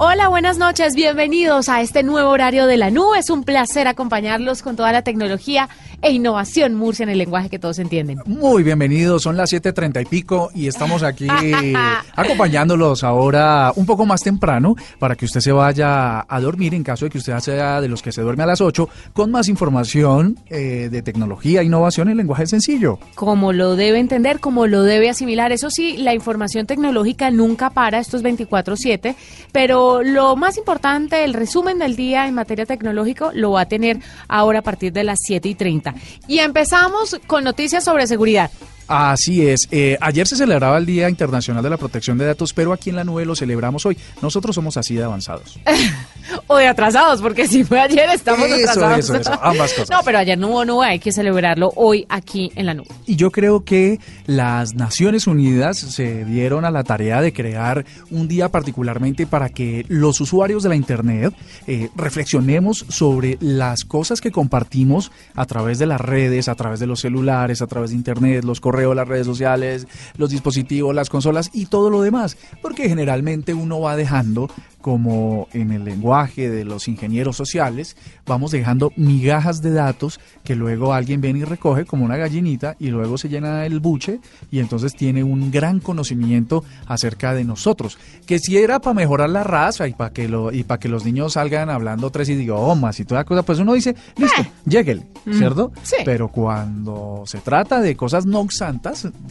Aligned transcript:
Hola, 0.00 0.28
buenas 0.28 0.58
noches, 0.58 0.94
bienvenidos 0.94 1.68
a 1.68 1.80
este 1.80 2.04
nuevo 2.04 2.30
horario 2.30 2.66
de 2.66 2.76
la 2.76 2.88
nube. 2.88 3.18
Es 3.18 3.30
un 3.30 3.42
placer 3.42 3.88
acompañarlos 3.88 4.62
con 4.62 4.76
toda 4.76 4.92
la 4.92 5.02
tecnología 5.02 5.68
e 6.00 6.12
innovación 6.12 6.76
Murcia 6.76 7.02
en 7.02 7.08
el 7.08 7.18
lenguaje 7.18 7.48
que 7.48 7.58
todos 7.58 7.80
entienden. 7.80 8.18
Muy 8.24 8.62
bienvenidos, 8.62 9.24
son 9.24 9.36
las 9.36 9.52
7.30 9.52 10.02
y 10.02 10.04
pico 10.04 10.50
y 10.54 10.68
estamos 10.68 11.02
aquí 11.02 11.26
acompañándolos 12.14 13.02
ahora 13.02 13.72
un 13.74 13.86
poco 13.86 14.06
más 14.06 14.22
temprano 14.22 14.76
para 15.00 15.16
que 15.16 15.24
usted 15.24 15.40
se 15.40 15.50
vaya 15.50 16.24
a 16.28 16.40
dormir 16.40 16.74
en 16.74 16.84
caso 16.84 17.06
de 17.06 17.10
que 17.10 17.18
usted 17.18 17.36
sea 17.40 17.80
de 17.80 17.88
los 17.88 18.00
que 18.00 18.12
se 18.12 18.22
duerme 18.22 18.44
a 18.44 18.46
las 18.46 18.60
8 18.60 18.88
con 19.12 19.32
más 19.32 19.48
información 19.48 20.38
eh, 20.48 20.90
de 20.92 21.02
tecnología 21.02 21.64
innovación 21.64 22.08
en 22.08 22.18
lenguaje 22.18 22.46
sencillo. 22.46 23.00
Como 23.16 23.52
lo 23.52 23.74
debe 23.74 23.98
entender, 23.98 24.38
como 24.38 24.68
lo 24.68 24.84
debe 24.84 25.10
asimilar. 25.10 25.50
Eso 25.50 25.70
sí, 25.70 25.96
la 25.96 26.14
información 26.14 26.66
tecnológica 26.66 27.32
nunca 27.32 27.70
para, 27.70 27.98
esto 27.98 28.16
es 28.16 28.22
24/7, 28.22 29.16
pero 29.50 29.87
lo 30.02 30.36
más 30.36 30.56
importante, 30.56 31.24
el 31.24 31.34
resumen 31.34 31.78
del 31.78 31.96
día 31.96 32.26
en 32.26 32.34
materia 32.34 32.66
tecnológico 32.66 33.30
lo 33.34 33.52
va 33.52 33.62
a 33.62 33.68
tener 33.68 33.98
ahora 34.28 34.60
a 34.60 34.62
partir 34.62 34.92
de 34.92 35.04
las 35.04 35.18
7 35.22 35.48
y 35.48 35.54
30. 35.54 35.94
Y 36.26 36.38
empezamos 36.38 37.20
con 37.26 37.44
noticias 37.44 37.84
sobre 37.84 38.06
seguridad. 38.06 38.50
Así 38.88 39.46
es. 39.46 39.68
Eh, 39.70 39.98
ayer 40.00 40.26
se 40.26 40.34
celebraba 40.34 40.78
el 40.78 40.86
Día 40.86 41.10
Internacional 41.10 41.62
de 41.62 41.68
la 41.68 41.76
Protección 41.76 42.16
de 42.16 42.24
Datos, 42.24 42.54
pero 42.54 42.72
aquí 42.72 42.88
en 42.88 42.96
la 42.96 43.04
nube 43.04 43.26
lo 43.26 43.36
celebramos 43.36 43.84
hoy. 43.84 43.98
Nosotros 44.22 44.54
somos 44.54 44.78
así 44.78 44.94
de 44.94 45.04
avanzados. 45.04 45.60
o 46.46 46.56
de 46.56 46.66
atrasados, 46.66 47.20
porque 47.20 47.46
si 47.46 47.64
fue 47.64 47.78
ayer 47.80 48.08
estamos 48.10 48.50
atrasados. 48.50 48.98
Eso, 48.98 49.16
eso, 49.16 49.38
ambas 49.42 49.72
cosas. 49.74 49.90
No, 49.98 50.00
pero 50.04 50.18
ayer 50.18 50.38
no 50.38 50.48
hubo 50.48 50.64
nube, 50.64 50.86
hay 50.86 50.98
que 50.98 51.12
celebrarlo 51.12 51.72
hoy 51.76 52.06
aquí 52.08 52.50
en 52.54 52.66
la 52.66 52.74
nube. 52.74 52.88
Y 53.06 53.16
yo 53.16 53.30
creo 53.30 53.64
que 53.64 53.98
las 54.26 54.74
Naciones 54.74 55.26
Unidas 55.26 55.78
se 55.78 56.24
dieron 56.24 56.64
a 56.64 56.70
la 56.70 56.84
tarea 56.84 57.20
de 57.20 57.32
crear 57.32 57.84
un 58.10 58.28
día 58.28 58.48
particularmente 58.50 59.26
para 59.26 59.48
que 59.50 59.84
los 59.88 60.20
usuarios 60.20 60.62
de 60.62 60.68
la 60.70 60.76
Internet 60.76 61.34
eh, 61.66 61.90
reflexionemos 61.94 62.86
sobre 62.88 63.36
las 63.40 63.84
cosas 63.84 64.20
que 64.20 64.30
compartimos 64.30 65.10
a 65.34 65.44
través 65.46 65.78
de 65.78 65.86
las 65.86 66.00
redes, 66.00 66.48
a 66.48 66.54
través 66.54 66.80
de 66.80 66.86
los 66.86 67.00
celulares, 67.00 67.60
a 67.60 67.66
través 67.66 67.90
de 67.90 67.96
Internet, 67.96 68.44
los 68.44 68.60
correos 68.60 68.77
las 68.80 69.08
redes 69.08 69.26
sociales, 69.26 69.86
los 70.16 70.30
dispositivos, 70.30 70.94
las 70.94 71.10
consolas 71.10 71.50
y 71.52 71.66
todo 71.66 71.90
lo 71.90 72.02
demás, 72.02 72.36
porque 72.62 72.88
generalmente 72.88 73.54
uno 73.54 73.80
va 73.80 73.96
dejando 73.96 74.48
como 74.80 75.48
en 75.52 75.72
el 75.72 75.84
lenguaje 75.84 76.48
de 76.48 76.64
los 76.64 76.88
ingenieros 76.88 77.36
sociales, 77.36 77.96
vamos 78.26 78.52
dejando 78.52 78.92
migajas 78.96 79.60
de 79.60 79.72
datos 79.72 80.20
que 80.44 80.54
luego 80.54 80.94
alguien 80.94 81.20
viene 81.20 81.40
y 81.40 81.44
recoge 81.44 81.84
como 81.84 82.04
una 82.04 82.16
gallinita 82.16 82.76
y 82.78 82.88
luego 82.88 83.18
se 83.18 83.28
llena 83.28 83.66
el 83.66 83.80
buche 83.80 84.20
y 84.50 84.60
entonces 84.60 84.94
tiene 84.94 85.24
un 85.24 85.50
gran 85.50 85.80
conocimiento 85.80 86.64
acerca 86.86 87.34
de 87.34 87.44
nosotros. 87.44 87.98
Que 88.24 88.38
si 88.38 88.56
era 88.56 88.78
para 88.80 88.94
mejorar 88.94 89.30
la 89.30 89.44
raza 89.44 89.88
y 89.88 89.94
para 89.94 90.12
que 90.12 90.28
lo 90.28 90.52
y 90.52 90.62
para 90.62 90.78
que 90.78 90.88
los 90.88 91.04
niños 91.04 91.34
salgan 91.34 91.70
hablando 91.70 92.10
tres 92.10 92.28
idiomas 92.28 93.00
y 93.00 93.04
toda 93.04 93.24
cosa, 93.24 93.42
pues 93.42 93.58
uno 93.58 93.74
dice, 93.74 93.94
listo, 94.16 94.40
eh. 94.40 94.50
lléguele, 94.64 95.06
mm, 95.26 95.34
¿cierto? 95.34 95.72
Sí. 95.82 95.96
Pero 96.04 96.28
cuando 96.28 97.24
se 97.26 97.38
trata 97.38 97.80
de 97.80 97.96
cosas 97.96 98.26
no 98.26 98.40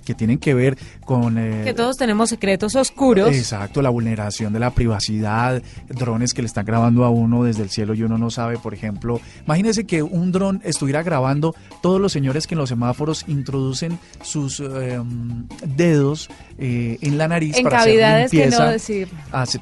que 0.05 0.13
tienen 0.13 0.37
que 0.37 0.53
ver 0.53 0.77
con... 1.05 1.37
Eh, 1.37 1.63
que 1.63 1.73
todos 1.73 1.97
tenemos 1.97 2.29
secretos 2.29 2.75
oscuros. 2.75 3.35
Exacto, 3.35 3.81
la 3.81 3.89
vulneración 3.89 4.53
de 4.53 4.59
la 4.59 4.71
privacidad 4.71 5.61
drones 5.89 6.33
que 6.33 6.41
le 6.41 6.47
están 6.47 6.65
grabando 6.65 7.03
a 7.05 7.09
uno 7.09 7.43
desde 7.43 7.63
el 7.63 7.69
cielo 7.69 7.93
y 7.93 8.03
uno 8.03 8.17
no 8.17 8.29
sabe, 8.29 8.57
por 8.57 8.73
ejemplo, 8.73 9.19
imagínese 9.45 9.85
que 9.85 10.03
un 10.03 10.31
dron 10.31 10.61
estuviera 10.63 11.03
grabando 11.03 11.55
todos 11.81 11.99
los 11.99 12.11
señores 12.11 12.47
que 12.47 12.55
en 12.55 12.59
los 12.59 12.69
semáforos 12.69 13.25
introducen 13.27 13.99
sus 14.21 14.59
em, 14.59 15.47
dedos 15.65 16.29
eh, 16.57 16.97
en 17.01 17.17
la 17.17 17.27
nariz 17.27 17.55
para 17.61 17.81
hacer 17.81 18.31
limpieza, 18.31 18.75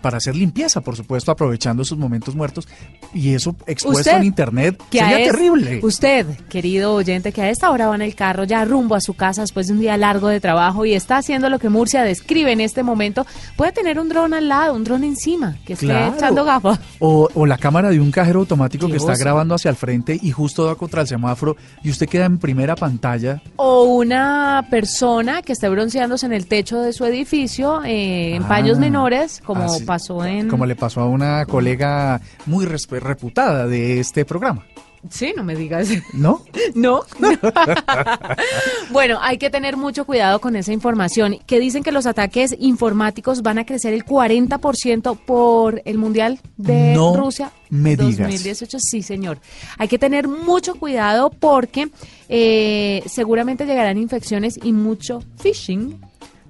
para 0.02 0.18
hacer 0.18 0.36
limpieza, 0.36 0.82
por 0.82 0.96
supuesto, 0.96 1.32
aprovechando 1.32 1.84
sus 1.84 1.98
momentos 1.98 2.36
muertos 2.36 2.68
y 3.14 3.34
eso 3.34 3.56
expuesto 3.68 4.12
en 4.12 4.24
internet 4.24 4.82
sería 4.92 5.18
terrible. 5.32 5.80
Usted, 5.84 6.26
querido 6.50 6.94
oyente, 6.94 7.32
que 7.32 7.42
a 7.42 7.50
esta 7.50 7.72
hora 7.72 7.88
va 7.88 7.96
en 7.96 8.02
el 8.02 8.16
carro 8.16 8.44
ya 8.44 8.64
rumbo 8.66 8.96
a 8.96 9.02
su 9.02 9.14
casa 9.14 9.42
después 9.42 9.65
de 9.68 9.74
un 9.74 9.80
día 9.80 9.98
largo 9.98 10.28
de 10.28 10.40
trabajo 10.40 10.86
y 10.86 10.94
está 10.94 11.18
haciendo 11.18 11.50
lo 11.50 11.60
que 11.60 11.70
Murcia 11.70 12.04
describe 12.04 12.52
en 12.52 12.62
este 12.62 12.84
momento, 12.84 13.26
puede 13.56 13.72
tener 13.72 14.00
un 14.00 14.10
dron 14.10 14.34
al 14.34 14.50
lado, 14.50 14.74
un 14.74 14.84
dron 14.84 15.04
encima 15.04 15.56
que 15.66 15.74
esté 15.74 16.08
echando 16.08 16.46
gafas. 16.46 16.80
O, 17.00 17.30
la 17.46 17.58
cámara 17.58 17.90
de 17.90 18.00
un 18.00 18.12
cajero 18.12 18.40
automático 18.40 18.88
que 18.88 18.98
está 18.98 19.16
grabando 19.16 19.56
hacia 19.56 19.70
el 19.70 19.76
frente 19.76 20.18
y 20.22 20.32
justo 20.32 20.66
da 20.66 20.76
contra 20.76 21.02
el 21.02 21.08
semáforo 21.08 21.56
y 21.84 21.90
usted 21.90 22.08
queda 22.08 22.26
en 22.26 22.38
primera 22.38 22.76
pantalla. 22.76 23.42
O 23.56 23.84
una 23.84 24.68
persona 24.70 25.42
que 25.42 25.54
esté 25.54 25.70
bronceándose 25.70 26.26
en 26.26 26.34
el 26.34 26.48
techo 26.48 26.80
de 26.80 26.94
su 26.94 27.06
edificio 27.06 27.84
eh, 27.84 28.36
en 28.36 28.44
ah, 28.44 28.48
paños 28.48 28.80
menores, 28.80 29.42
como 29.46 29.68
pasó 29.86 30.26
en... 30.26 30.50
Como 30.50 30.66
le 30.66 30.76
pasó 30.76 31.02
a 31.02 31.08
una 31.08 31.46
colega 31.46 32.22
muy 32.46 32.66
reputada 32.66 33.68
de 33.68 34.00
este 34.00 34.26
programa. 34.26 34.66
Sí, 35.10 35.34
no 35.36 35.44
me 35.44 35.56
digas. 35.56 35.90
¿No? 36.14 36.42
No. 36.74 37.04
bueno, 38.92 39.18
hay 39.22 39.38
que 39.38 39.50
tener 39.50 39.78
mucho 39.78 40.06
cuidado 40.06 40.40
con 40.42 40.56
esa 40.56 40.74
información. 40.74 41.38
Que 41.46 41.60
dicen 41.60 41.84
que 41.84 41.92
los 41.92 42.06
ataques 42.06 42.56
informáticos 42.60 43.44
van 43.44 43.60
a 43.60 43.66
crecer 43.66 43.94
el 43.94 44.04
40% 44.04 45.18
por 45.26 45.82
el 45.86 45.98
Mundial 45.98 46.40
de 46.58 46.96
Rusia. 47.16 47.52
Me 47.70 47.96
2018, 47.96 48.78
sí, 48.80 49.04
señor. 49.04 49.40
Hay 49.78 49.88
que 49.88 50.00
tener 50.00 50.28
mucho 50.28 50.76
cuidado 50.76 51.30
porque 51.30 51.90
eh, 52.30 53.04
seguramente 53.06 53.66
llegarán 53.66 53.98
infecciones 53.98 54.60
y 54.62 54.74
mucho 54.74 55.24
phishing 55.42 56.00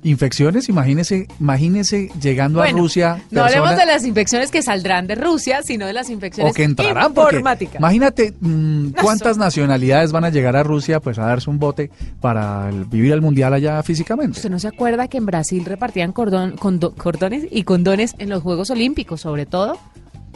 infecciones, 0.06 0.70
imagínese, 0.70 1.28
imagínese 1.40 2.12
llegando 2.22 2.62
a 2.62 2.68
Rusia. 2.68 3.24
No 3.32 3.44
hablemos 3.44 3.76
de 3.76 3.86
las 3.88 4.06
infecciones 4.06 4.52
que 4.52 4.62
saldrán 4.62 5.08
de 5.08 5.16
Rusia, 5.16 5.62
sino 5.64 5.88
de 5.88 5.94
las 5.94 6.12
infecciones 6.12 6.52
o 6.52 6.54
que 6.54 6.64
entrarán, 6.64 7.08
informáticas. 7.08 7.80
imagínate 7.80 8.34
mm, 8.40 8.90
cuántas 9.02 9.38
nacionalidades 9.38 10.12
van 10.12 10.24
a 10.24 10.30
llegar 10.30 10.56
a 10.56 10.64
Rusia 10.64 11.00
pues 11.00 11.18
a 11.18 11.26
darse 11.26 11.50
un 11.50 11.58
bote 11.58 11.90
para 12.22 12.70
vivir 12.70 13.14
el 13.14 13.22
mundial 13.22 13.54
allá 13.54 13.82
físicamente. 13.82 14.38
¿Usted 14.38 14.52
no 14.52 14.60
se 14.60 14.68
acuerda 14.68 15.08
que 15.08 15.18
en 15.18 15.26
Brasil 15.26 15.66
repartían 15.66 16.12
cordón, 16.12 16.56
cordones 16.56 17.48
y 17.50 17.64
condones 17.64 18.14
en 18.20 18.30
los 18.30 18.44
Juegos 18.44 18.70
Olímpicos, 18.70 19.22
sobre 19.22 19.48
todo? 19.48 19.78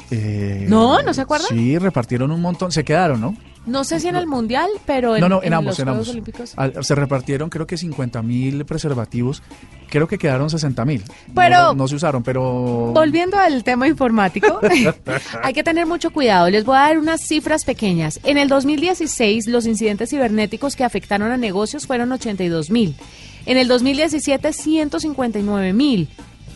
Eh, 0.09 0.65
no, 0.67 1.03
¿no 1.03 1.13
se 1.13 1.21
acuerda? 1.21 1.45
Sí, 1.47 1.77
repartieron 1.77 2.31
un 2.31 2.41
montón, 2.41 2.71
se 2.71 2.83
quedaron, 2.83 3.21
¿no? 3.21 3.35
No 3.65 3.83
sé 3.83 3.99
si 3.99 4.07
en 4.07 4.15
el 4.15 4.25
Mundial, 4.25 4.69
pero 4.85 5.15
en, 5.15 5.21
no, 5.21 5.29
no, 5.29 5.43
en, 5.43 5.53
ambos, 5.53 5.77
los 5.77 5.87
Juegos 5.87 6.09
Olímpicos. 6.09 6.55
se 6.81 6.95
repartieron 6.95 7.49
creo 7.49 7.67
que 7.67 7.77
50 7.77 8.21
mil 8.21 8.65
preservativos. 8.65 9.43
Creo 9.89 10.07
que 10.07 10.17
quedaron 10.17 10.49
60 10.49 10.85
mil. 10.85 11.03
Pero... 11.33 11.73
No, 11.73 11.87
se 11.87 11.95
usaron, 11.95 12.21
pero... 12.23 12.91
Volviendo 12.93 13.37
al 13.37 13.63
tema 13.63 13.87
informático, 13.87 14.59
hay 15.43 15.53
que 15.53 15.63
tener 15.63 15.87
mucho 15.87 16.11
cuidado. 16.11 16.49
Les 16.49 16.63
voy 16.63 16.77
a 16.77 16.81
dar 16.81 16.99
unas 16.99 17.21
cifras 17.21 17.65
pequeñas. 17.65 18.19
En 18.23 18.37
el 18.37 18.49
2016, 18.49 19.47
los 19.47 19.65
incidentes 19.65 20.11
cibernéticos 20.11 20.75
que 20.75 20.83
afectaron 20.83 21.31
a 21.31 21.37
negocios 21.37 21.87
fueron 21.87 22.11
82 22.11 22.69
mil. 22.69 22.95
En 23.45 23.57
el 23.57 23.67
2017, 23.67 24.53
159 24.53 25.73
mil. 25.73 26.07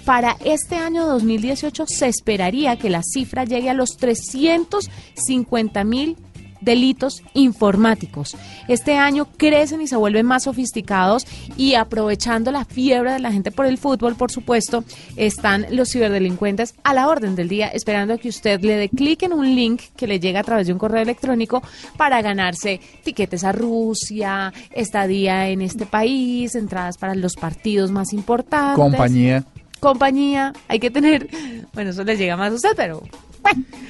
Para 0.05 0.35
este 0.43 0.75
año 0.75 1.07
2018 1.07 1.85
se 1.87 2.07
esperaría 2.07 2.75
que 2.75 2.89
la 2.89 3.01
cifra 3.03 3.45
llegue 3.45 3.69
a 3.69 3.73
los 3.73 3.97
350 3.97 5.83
mil 5.85 6.17
delitos 6.63 7.23
informáticos. 7.33 8.35
Este 8.67 8.95
año 8.95 9.27
crecen 9.37 9.81
y 9.81 9.87
se 9.87 9.95
vuelven 9.95 10.25
más 10.25 10.43
sofisticados 10.43 11.25
y 11.57 11.75
aprovechando 11.75 12.51
la 12.51 12.65
fiebre 12.65 13.13
de 13.13 13.19
la 13.19 13.31
gente 13.31 13.51
por 13.51 13.65
el 13.65 13.77
fútbol, 13.77 14.15
por 14.15 14.31
supuesto, 14.31 14.83
están 15.15 15.65
los 15.71 15.89
ciberdelincuentes 15.91 16.75
a 16.83 16.93
la 16.93 17.07
orden 17.07 17.35
del 17.35 17.49
día, 17.49 17.67
esperando 17.67 18.17
que 18.17 18.29
usted 18.29 18.61
le 18.61 18.75
dé 18.75 18.89
clic 18.89 19.23
en 19.23 19.33
un 19.33 19.55
link 19.55 19.81
que 19.95 20.07
le 20.07 20.19
llega 20.19 20.39
a 20.39 20.43
través 20.43 20.67
de 20.67 20.73
un 20.73 20.79
correo 20.79 21.01
electrónico 21.01 21.61
para 21.97 22.21
ganarse 22.21 22.79
tiquetes 23.03 23.43
a 23.43 23.51
Rusia, 23.51 24.53
estadía 24.71 25.49
en 25.49 25.61
este 25.61 25.85
país, 25.85 26.55
entradas 26.55 26.97
para 26.97 27.15
los 27.15 27.35
partidos 27.35 27.91
más 27.91 28.13
importantes. 28.13 28.75
Compañía. 28.75 29.43
Compañía, 29.79 30.53
hay 30.69 30.79
que 30.79 30.89
tener, 30.89 31.27
bueno, 31.73 31.89
eso 31.89 32.03
les 32.05 32.17
llega 32.17 32.37
más 32.37 32.53
a 32.53 32.55
usted, 32.55 32.69
pero 32.75 33.03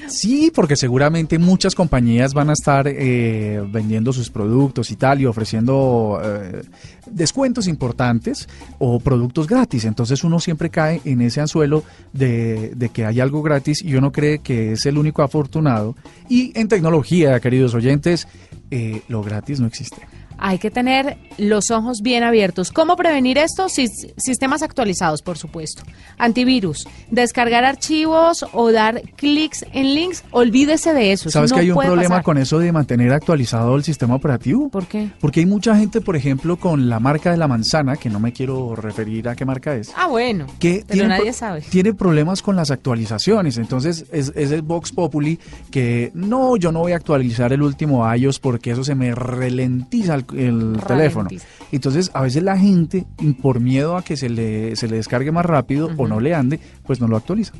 Sí, 0.07 0.51
porque 0.53 0.75
seguramente 0.75 1.39
muchas 1.39 1.75
compañías 1.75 2.33
van 2.33 2.49
a 2.49 2.53
estar 2.53 2.87
eh, 2.87 3.63
vendiendo 3.71 4.11
sus 4.11 4.29
productos 4.29 4.91
y 4.91 4.95
tal 4.95 5.21
y 5.21 5.25
ofreciendo 5.25 6.19
eh, 6.23 6.61
descuentos 7.09 7.67
importantes 7.67 8.47
o 8.79 8.99
productos 8.99 9.47
gratis. 9.47 9.85
Entonces 9.85 10.23
uno 10.23 10.39
siempre 10.39 10.69
cae 10.69 11.01
en 11.05 11.21
ese 11.21 11.41
anzuelo 11.41 11.83
de, 12.11 12.73
de 12.75 12.89
que 12.89 13.05
hay 13.05 13.21
algo 13.21 13.41
gratis 13.41 13.81
y 13.81 13.95
uno 13.95 14.11
cree 14.11 14.39
que 14.39 14.73
es 14.73 14.85
el 14.85 14.97
único 14.97 15.23
afortunado. 15.23 15.95
Y 16.29 16.51
en 16.59 16.67
tecnología, 16.67 17.39
queridos 17.39 17.73
oyentes, 17.73 18.27
eh, 18.71 19.01
lo 19.07 19.21
gratis 19.21 19.59
no 19.59 19.67
existe. 19.67 20.01
Hay 20.45 20.57
que 20.57 20.69
tener 20.69 21.17
los 21.37 21.71
ojos 21.71 22.01
bien 22.01 22.21
abiertos. 22.21 22.69
¿Cómo 22.73 22.97
prevenir 22.97 23.37
esto? 23.37 23.69
Sis- 23.69 24.07
sistemas 24.17 24.61
actualizados, 24.61 25.21
por 25.21 25.37
supuesto. 25.37 25.83
Antivirus, 26.17 26.85
descargar 27.09 27.63
archivos 27.63 28.45
o 28.51 28.71
dar 28.73 29.01
clics 29.15 29.65
en 29.71 29.95
links. 29.95 30.23
Olvídese 30.31 30.93
de 30.93 31.13
eso. 31.13 31.29
eso 31.29 31.37
¿Sabes 31.37 31.51
no 31.51 31.55
que 31.55 31.61
hay 31.61 31.71
un 31.71 31.77
problema 31.79 32.09
pasar. 32.09 32.23
con 32.23 32.37
eso 32.37 32.59
de 32.59 32.73
mantener 32.73 33.13
actualizado 33.13 33.73
el 33.77 33.83
sistema 33.85 34.15
operativo? 34.15 34.67
¿Por 34.67 34.85
qué? 34.85 35.09
Porque 35.21 35.39
hay 35.39 35.45
mucha 35.45 35.77
gente, 35.77 36.01
por 36.01 36.17
ejemplo, 36.17 36.57
con 36.57 36.89
la 36.89 36.99
marca 36.99 37.31
de 37.31 37.37
la 37.37 37.47
manzana, 37.47 37.95
que 37.95 38.09
no 38.09 38.19
me 38.19 38.33
quiero 38.33 38.75
referir 38.75 39.29
a 39.29 39.35
qué 39.37 39.45
marca 39.45 39.75
es, 39.75 39.93
Ah, 39.95 40.07
bueno. 40.07 40.45
que 40.59 40.83
pero 40.87 41.07
nadie 41.07 41.31
sabe. 41.31 41.61
tiene 41.61 41.93
problemas 41.93 42.41
con 42.41 42.57
las 42.57 42.69
actualizaciones. 42.69 43.57
Entonces 43.57 44.05
es, 44.11 44.33
es 44.35 44.51
el 44.51 44.61
Vox 44.61 44.91
Populi 44.91 45.39
que 45.71 46.11
no, 46.13 46.57
yo 46.57 46.73
no 46.73 46.79
voy 46.79 46.91
a 46.91 46.97
actualizar 46.97 47.53
el 47.53 47.61
último 47.61 48.13
iOS 48.13 48.39
porque 48.39 48.71
eso 48.71 48.83
se 48.83 48.93
me 48.93 49.15
ralentiza 49.15 50.15
el, 50.15 50.25
el 50.37 50.77
teléfono. 50.87 51.29
Entonces 51.71 52.11
a 52.13 52.21
veces 52.21 52.43
la 52.43 52.57
gente, 52.57 53.05
por 53.41 53.59
miedo 53.59 53.97
a 53.97 54.03
que 54.03 54.17
se 54.17 54.29
le, 54.29 54.75
se 54.75 54.87
le 54.87 54.97
descargue 54.97 55.31
más 55.31 55.45
rápido 55.45 55.89
o 55.97 56.07
no 56.07 56.19
le 56.19 56.33
ande, 56.35 56.59
pues 56.85 56.99
no 57.01 57.07
lo 57.07 57.17
actualiza. 57.17 57.53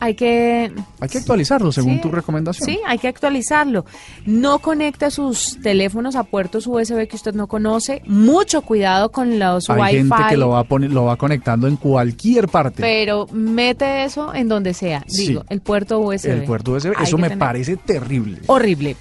Hay 0.00 0.14
que 0.14 0.70
Hay 1.00 1.08
que 1.08 1.18
actualizarlo 1.18 1.72
según 1.72 1.96
Sí, 1.96 2.02
tu 2.02 2.10
recomendación. 2.12 2.64
Sí, 2.68 2.78
hay 2.86 2.98
que 2.98 3.08
actualizarlo. 3.08 3.84
No 4.26 4.60
conecte 4.60 5.10
sus 5.10 5.58
teléfonos 5.60 6.14
a 6.14 6.22
puertos 6.22 6.68
USB 6.68 7.08
que 7.08 7.16
usted 7.16 7.34
no 7.34 7.48
conoce. 7.48 8.02
Mucho 8.06 8.62
cuidado 8.62 9.10
con 9.10 9.40
los 9.40 9.68
Hay 9.68 9.80
Wi-Fi. 9.80 9.96
gente 9.96 10.16
que 10.30 10.36
lo 10.36 10.50
va, 10.50 10.62
poni- 10.62 10.88
lo 10.88 11.06
va 11.06 11.16
conectando 11.16 11.66
en 11.66 11.74
cualquier 11.74 12.46
parte. 12.46 12.80
Pero 12.80 13.26
mete 13.32 14.04
eso 14.04 14.32
en 14.32 14.46
donde 14.46 14.72
sea. 14.72 15.02
Sí. 15.08 15.28
Digo, 15.28 15.44
el 15.48 15.60
puerto 15.62 15.98
USB. 15.98 16.30
el 16.30 16.44
puerto 16.44 16.70
USB. 16.74 16.92
Hay 16.96 17.02
Eso 17.04 17.18
me 17.18 17.24
tener- 17.24 17.38
parece 17.40 17.76
terrible. 17.76 18.38
Horrible. 18.46 18.94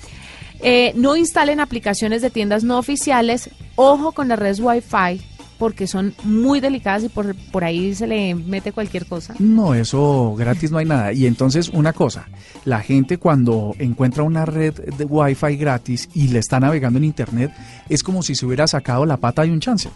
Eh, 0.62 0.94
no 0.96 1.16
instalen 1.16 1.60
aplicaciones 1.60 2.22
de 2.22 2.30
tiendas 2.30 2.64
no 2.64 2.78
oficiales. 2.78 3.50
Ojo 3.76 4.12
con 4.12 4.28
las 4.28 4.40
redes 4.40 4.60
Wi-Fi 4.60 5.22
porque 5.58 5.88
son 5.88 6.14
muy 6.24 6.60
delicadas 6.60 7.04
y 7.04 7.10
por, 7.10 7.36
por 7.52 7.64
ahí 7.64 7.94
se 7.96 8.08
le 8.08 8.36
mete 8.36 8.72
cualquier 8.72 9.06
cosa. 9.06 9.36
No, 9.40 9.74
eso 9.74 10.36
gratis 10.38 10.72
no 10.72 10.78
hay 10.78 10.86
nada. 10.86 11.14
Y 11.14 11.26
entonces, 11.26 11.70
una 11.70 11.94
cosa, 11.94 12.28
la 12.66 12.80
gente 12.82 13.18
cuando 13.18 13.74
encuentra 13.80 14.24
una 14.24 14.46
red 14.46 14.74
de 14.74 15.06
Wi-Fi 15.06 15.58
gratis 15.58 16.10
y 16.14 16.30
le 16.30 16.40
está 16.40 16.60
navegando 16.60 16.98
en 16.98 17.06
Internet, 17.06 17.52
es 17.90 18.04
como 18.04 18.22
si 18.24 18.36
se 18.36 18.46
hubiera 18.46 18.68
sacado 18.68 19.06
la 19.06 19.18
pata 19.18 19.44
de 19.44 19.52
un 19.52 19.60
chance. 19.60 19.90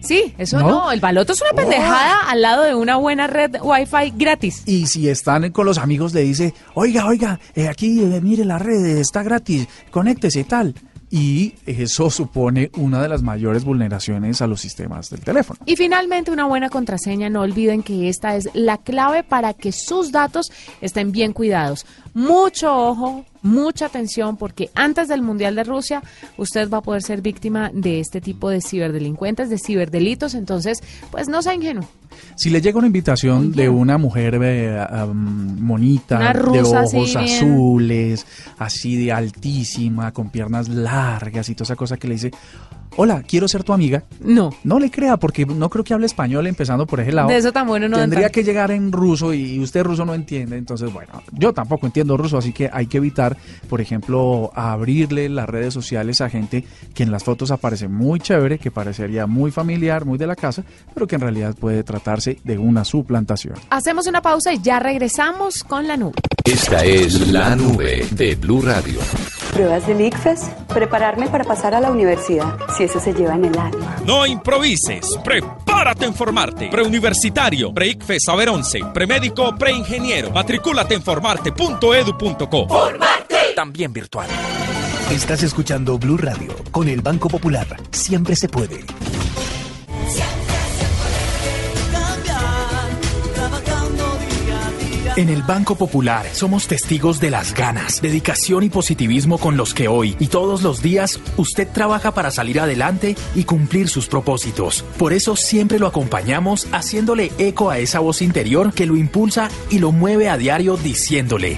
Sí, 0.00 0.34
eso 0.38 0.58
¿No? 0.60 0.68
no. 0.68 0.92
El 0.92 1.00
baloto 1.00 1.32
es 1.32 1.40
una 1.40 1.52
pendejada 1.52 2.20
al 2.28 2.42
lado 2.42 2.62
de 2.62 2.74
una 2.74 2.96
buena 2.96 3.26
red 3.26 3.56
Wi-Fi 3.60 4.12
gratis. 4.16 4.62
Y 4.66 4.86
si 4.86 5.08
están 5.08 5.50
con 5.52 5.66
los 5.66 5.78
amigos, 5.78 6.14
le 6.14 6.22
dice, 6.22 6.54
oiga, 6.74 7.06
oiga, 7.06 7.40
eh, 7.54 7.68
aquí, 7.68 8.00
eh, 8.00 8.20
mire 8.22 8.44
la 8.44 8.58
red, 8.58 8.84
está 8.98 9.22
gratis, 9.22 9.68
conéctese 9.90 10.40
y 10.40 10.44
tal. 10.44 10.74
Y 11.10 11.54
eso 11.66 12.10
supone 12.10 12.70
una 12.76 13.00
de 13.00 13.08
las 13.08 13.22
mayores 13.22 13.64
vulneraciones 13.64 14.42
a 14.42 14.46
los 14.46 14.60
sistemas 14.60 15.08
del 15.10 15.20
teléfono. 15.20 15.60
Y 15.64 15.76
finalmente 15.76 16.32
una 16.32 16.46
buena 16.46 16.68
contraseña, 16.68 17.30
no 17.30 17.42
olviden 17.42 17.82
que 17.82 18.08
esta 18.08 18.34
es 18.34 18.48
la 18.54 18.78
clave 18.78 19.22
para 19.22 19.54
que 19.54 19.70
sus 19.70 20.10
datos 20.10 20.50
estén 20.80 21.12
bien 21.12 21.32
cuidados. 21.32 21.86
Mucho 22.12 22.74
ojo, 22.74 23.24
mucha 23.42 23.86
atención 23.86 24.36
porque 24.36 24.70
antes 24.74 25.06
del 25.06 25.22
Mundial 25.22 25.54
de 25.54 25.64
Rusia 25.64 26.02
usted 26.36 26.68
va 26.68 26.78
a 26.78 26.82
poder 26.82 27.02
ser 27.02 27.22
víctima 27.22 27.70
de 27.72 28.00
este 28.00 28.20
tipo 28.20 28.50
de 28.50 28.60
ciberdelincuentes, 28.60 29.48
de 29.48 29.58
ciberdelitos, 29.58 30.34
entonces 30.34 30.78
pues 31.10 31.28
no 31.28 31.42
sea 31.42 31.54
ingenuo. 31.54 31.88
Si 32.34 32.50
le 32.50 32.60
llega 32.60 32.78
una 32.78 32.86
invitación 32.86 33.52
de 33.52 33.68
una 33.68 33.98
mujer 33.98 34.38
eh, 34.42 34.86
monita, 35.14 36.18
Una 36.18 36.32
de 36.32 36.62
ojos 36.62 36.74
así 36.74 36.96
bien. 36.96 37.18
azules, 37.18 38.26
así 38.58 38.96
de 38.96 39.12
altísima, 39.12 40.12
con 40.12 40.30
piernas 40.30 40.68
largas 40.68 41.48
y 41.48 41.54
toda 41.54 41.64
esa 41.64 41.76
cosa 41.76 41.96
que 41.96 42.08
le 42.08 42.14
dice, 42.14 42.30
hola, 42.96 43.22
quiero 43.26 43.48
ser 43.48 43.64
tu 43.64 43.72
amiga. 43.72 44.04
No. 44.20 44.50
No 44.64 44.78
le 44.78 44.90
crea, 44.90 45.16
porque 45.16 45.44
no 45.46 45.68
creo 45.70 45.84
que 45.84 45.94
hable 45.94 46.06
español 46.06 46.46
empezando 46.46 46.86
por 46.86 47.00
ese 47.00 47.12
lado. 47.12 47.28
De 47.28 47.36
eso 47.36 47.52
tan 47.52 47.66
bueno 47.66 47.88
no 47.88 47.96
Tendría 47.98 48.22
tanto. 48.22 48.34
que 48.34 48.44
llegar 48.44 48.70
en 48.70 48.92
ruso 48.92 49.34
y 49.34 49.58
usted 49.60 49.82
ruso 49.84 50.04
no 50.04 50.14
entiende. 50.14 50.56
Entonces, 50.56 50.92
bueno, 50.92 51.22
yo 51.32 51.52
tampoco 51.52 51.86
entiendo 51.86 52.16
ruso, 52.16 52.38
así 52.38 52.52
que 52.52 52.70
hay 52.72 52.86
que 52.86 52.98
evitar, 52.98 53.36
por 53.68 53.80
ejemplo, 53.80 54.50
abrirle 54.54 55.28
las 55.28 55.48
redes 55.48 55.74
sociales 55.74 56.20
a 56.20 56.28
gente 56.28 56.64
que 56.94 57.02
en 57.02 57.10
las 57.10 57.24
fotos 57.24 57.50
aparece 57.50 57.88
muy 57.88 58.20
chévere, 58.20 58.58
que 58.58 58.70
parecería 58.70 59.26
muy 59.26 59.50
familiar, 59.50 60.04
muy 60.04 60.18
de 60.18 60.26
la 60.26 60.36
casa, 60.36 60.62
pero 60.94 61.06
que 61.06 61.16
en 61.16 61.20
realidad 61.22 61.54
puede 61.58 61.82
tratarse 61.82 62.38
de 62.44 62.58
una 62.58 62.84
suplantación. 62.84 63.54
Hacemos 63.70 64.06
una 64.06 64.22
pausa 64.22 64.52
y 64.52 64.60
ya 64.60 64.78
regresamos 64.78 65.64
con 65.64 65.86
la 65.86 65.96
nube. 65.96 66.14
Esta 66.44 66.84
es 66.84 67.28
la 67.32 67.56
nube 67.56 68.06
de 68.12 68.34
Blue 68.36 68.62
Radio. 68.62 69.00
Pruebas 69.52 69.86
del 69.86 70.00
ICFES, 70.02 70.40
prepararme 70.68 71.28
para 71.28 71.44
pasar 71.44 71.74
a 71.74 71.80
la 71.80 71.90
universidad, 71.90 72.56
si 72.76 72.84
eso 72.86 73.00
se 73.00 73.12
lleva 73.12 73.34
en 73.34 73.44
el 73.44 73.58
alma. 73.58 73.96
No 74.06 74.26
improvises, 74.26 75.18
prepárate 75.22 76.04
a 76.04 76.08
informarte. 76.08 76.68
Preuniversitario, 76.68 77.72
preICFE 77.72 78.18
Saber 78.20 78.48
11, 78.48 78.80
premédico, 78.94 79.54
preingeniero. 79.56 80.30
Matricúlate 80.30 80.94
en 80.94 81.02
formarte.edu.co. 81.02 82.66
También 83.54 83.92
virtual. 83.92 84.28
Estás 85.10 85.42
escuchando 85.42 85.98
Blue 85.98 86.16
Radio 86.16 86.54
con 86.70 86.88
el 86.88 87.00
Banco 87.00 87.28
Popular. 87.28 87.66
Siempre 87.90 88.34
se 88.34 88.48
puede. 88.48 88.84
En 95.16 95.30
el 95.30 95.42
Banco 95.42 95.76
Popular 95.76 96.26
somos 96.32 96.66
testigos 96.66 97.20
de 97.20 97.30
las 97.30 97.54
ganas, 97.54 98.02
dedicación 98.02 98.64
y 98.64 98.68
positivismo 98.68 99.38
con 99.38 99.56
los 99.56 99.72
que 99.72 99.88
hoy 99.88 100.14
y 100.20 100.26
todos 100.26 100.60
los 100.60 100.82
días 100.82 101.20
usted 101.38 101.66
trabaja 101.66 102.12
para 102.12 102.30
salir 102.30 102.60
adelante 102.60 103.16
y 103.34 103.44
cumplir 103.44 103.88
sus 103.88 104.08
propósitos. 104.08 104.84
Por 104.98 105.14
eso 105.14 105.34
siempre 105.34 105.78
lo 105.78 105.86
acompañamos 105.86 106.68
haciéndole 106.70 107.32
eco 107.38 107.70
a 107.70 107.78
esa 107.78 108.00
voz 108.00 108.20
interior 108.20 108.74
que 108.74 108.84
lo 108.84 108.94
impulsa 108.94 109.48
y 109.70 109.78
lo 109.78 109.90
mueve 109.90 110.28
a 110.28 110.36
diario 110.36 110.76
diciéndole. 110.76 111.56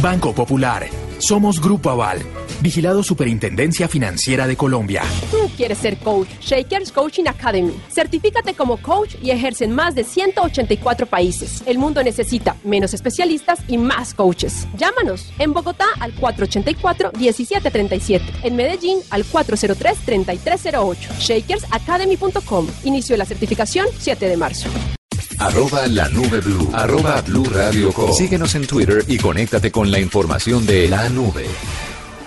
Banco 0.00 0.36
Popular, 0.36 0.86
somos 1.18 1.60
Grupo 1.60 1.90
Aval, 1.90 2.22
vigilado 2.62 3.02
Superintendencia 3.02 3.88
Financiera 3.88 4.46
de 4.46 4.56
Colombia. 4.56 5.02
Tú 5.30 5.50
quieres 5.56 5.78
ser 5.78 5.96
coach. 5.98 6.28
Shakers 6.40 6.92
Coaching 6.92 7.24
Academy. 7.26 7.74
Certifícate 7.90 8.54
como 8.54 8.76
coach 8.78 9.16
y 9.22 9.30
ejerce 9.30 9.64
en 9.64 9.72
más 9.72 9.94
de 9.94 10.04
184 10.04 11.06
países. 11.06 11.62
El 11.66 11.78
mundo 11.78 12.02
necesita 12.02 12.56
menos 12.64 12.94
especialistas 12.94 13.60
y 13.68 13.76
más 13.78 14.14
coaches. 14.14 14.66
Llámanos 14.76 15.32
en 15.38 15.52
Bogotá 15.52 15.86
al 16.00 16.14
484-1737. 16.16 18.20
En 18.42 18.56
Medellín 18.56 18.98
al 19.10 19.24
403-3308. 19.24 21.18
Shakersacademy.com. 21.18 22.66
Inicio 22.84 23.14
de 23.14 23.18
la 23.18 23.26
certificación 23.26 23.86
7 23.98 24.28
de 24.28 24.36
marzo. 24.36 24.68
Arroba 25.38 25.86
la 25.88 26.08
nube 26.08 26.40
blue. 26.40 26.70
Arroba 26.72 27.20
blue 27.22 27.44
radio 27.44 27.92
com. 27.92 28.12
Síguenos 28.12 28.54
en 28.54 28.66
Twitter 28.66 29.04
y 29.08 29.18
conéctate 29.18 29.72
con 29.72 29.90
la 29.90 29.98
información 29.98 30.64
de 30.66 30.88
la 30.88 31.08
nube. 31.08 31.46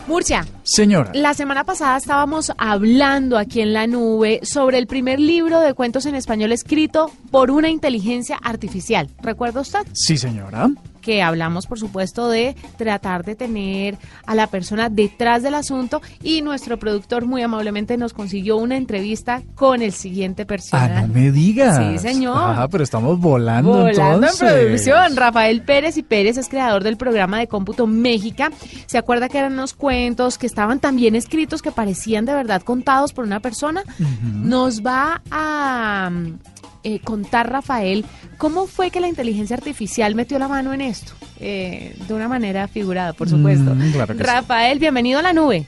Murcia, 0.08 0.46
Señora, 0.70 1.12
La 1.14 1.36
semana 1.36 1.64
pasada 1.64 1.96
estábamos 1.96 2.52
hablando 2.58 3.38
aquí 3.38 3.62
en 3.62 3.72
la 3.72 3.86
nube 3.86 4.40
sobre 4.44 4.80
el 4.80 4.88
primer 4.88 5.20
libro 5.20 5.60
de 5.60 5.76
cuentos 5.76 6.08
en 6.08 6.16
español 6.16 6.52
escrito 6.52 7.12
por 7.30 7.52
una 7.52 7.70
inteligencia 7.70 8.38
artificial. 8.42 9.08
¿Recuerda 9.22 9.62
usted? 9.62 9.82
sí 9.94 10.18
señora. 10.18 10.72
Que 11.02 11.22
hablamos, 11.22 11.68
por 11.68 11.78
supuesto, 11.78 12.30
de 12.30 12.56
tratar 12.80 13.24
de 13.24 13.36
tener 13.36 13.96
a 14.26 14.34
la 14.34 14.48
persona 14.48 14.90
detrás 14.90 15.44
del 15.44 15.54
asunto 15.54 16.02
y 16.24 16.42
nuestro 16.42 16.80
productor 16.80 17.28
muy 17.28 17.44
amablemente 17.44 17.96
nos 17.96 18.12
consiguió 18.14 18.58
una 18.58 18.76
entrevista 18.76 19.44
con 19.54 19.84
el 19.84 19.92
siguiente 19.92 20.42
Ah, 20.42 20.46
personaje. 20.48 21.02
no 21.08 21.14
me 21.14 21.32
digas. 21.32 21.78
Sí, 21.78 22.00
señor. 22.00 22.36
Ah, 22.40 22.68
pero 22.72 22.84
estamos 22.84 23.20
volando 23.20 23.70
Volando 23.70 24.14
entonces. 24.16 24.42
en 24.42 24.58
producción. 24.66 25.16
Rafael 25.16 25.62
Pérez 25.62 25.96
y 25.98 26.02
Pérez 26.02 26.40
es 26.40 26.50
creador 26.50 26.84
del 26.84 26.98
programa 26.98 27.38
de 27.38 27.46
cómputo 27.46 27.86
Méxica. 27.86 28.50
¿Se 28.88 28.98
acuerda 28.98 29.30
que 29.30 29.38
eran 29.38 29.54
unos 29.54 29.76
cuentos 29.76 30.40
que 30.40 30.48
estaban 30.56 30.80
tan 30.80 30.96
bien 30.96 31.18
escritos 31.18 31.62
que 31.62 31.70
parecían 31.74 32.24
de 32.24 32.34
verdad 32.34 32.62
contados 32.62 33.12
por 33.12 33.26
una 33.26 33.42
persona? 33.42 33.84
Nos 34.22 34.86
va 34.86 35.22
a 35.30 36.10
mm, 36.10 36.40
eh, 36.86 37.00
contar 37.02 37.52
Rafael 37.52 38.06
cómo 38.38 38.66
fue 38.66 38.90
que 38.90 39.02
la 39.02 39.10
inteligencia 39.10 39.58
artificial 39.58 40.16
metió 40.16 40.40
la 40.40 40.48
mano 40.48 40.72
en 40.72 40.80
esto. 40.80 41.12
Eh, 41.42 41.94
de 42.08 42.14
una 42.14 42.30
manera 42.30 42.70
figurada, 42.70 43.12
por 43.12 43.28
supuesto. 43.28 43.76
Mm, 43.76 43.92
claro 43.92 44.16
que 44.16 44.24
sí. 44.24 44.30
Rafael, 44.30 44.80
bienvenido 44.80 45.20
a 45.20 45.24
la 45.24 45.34
nube. 45.34 45.68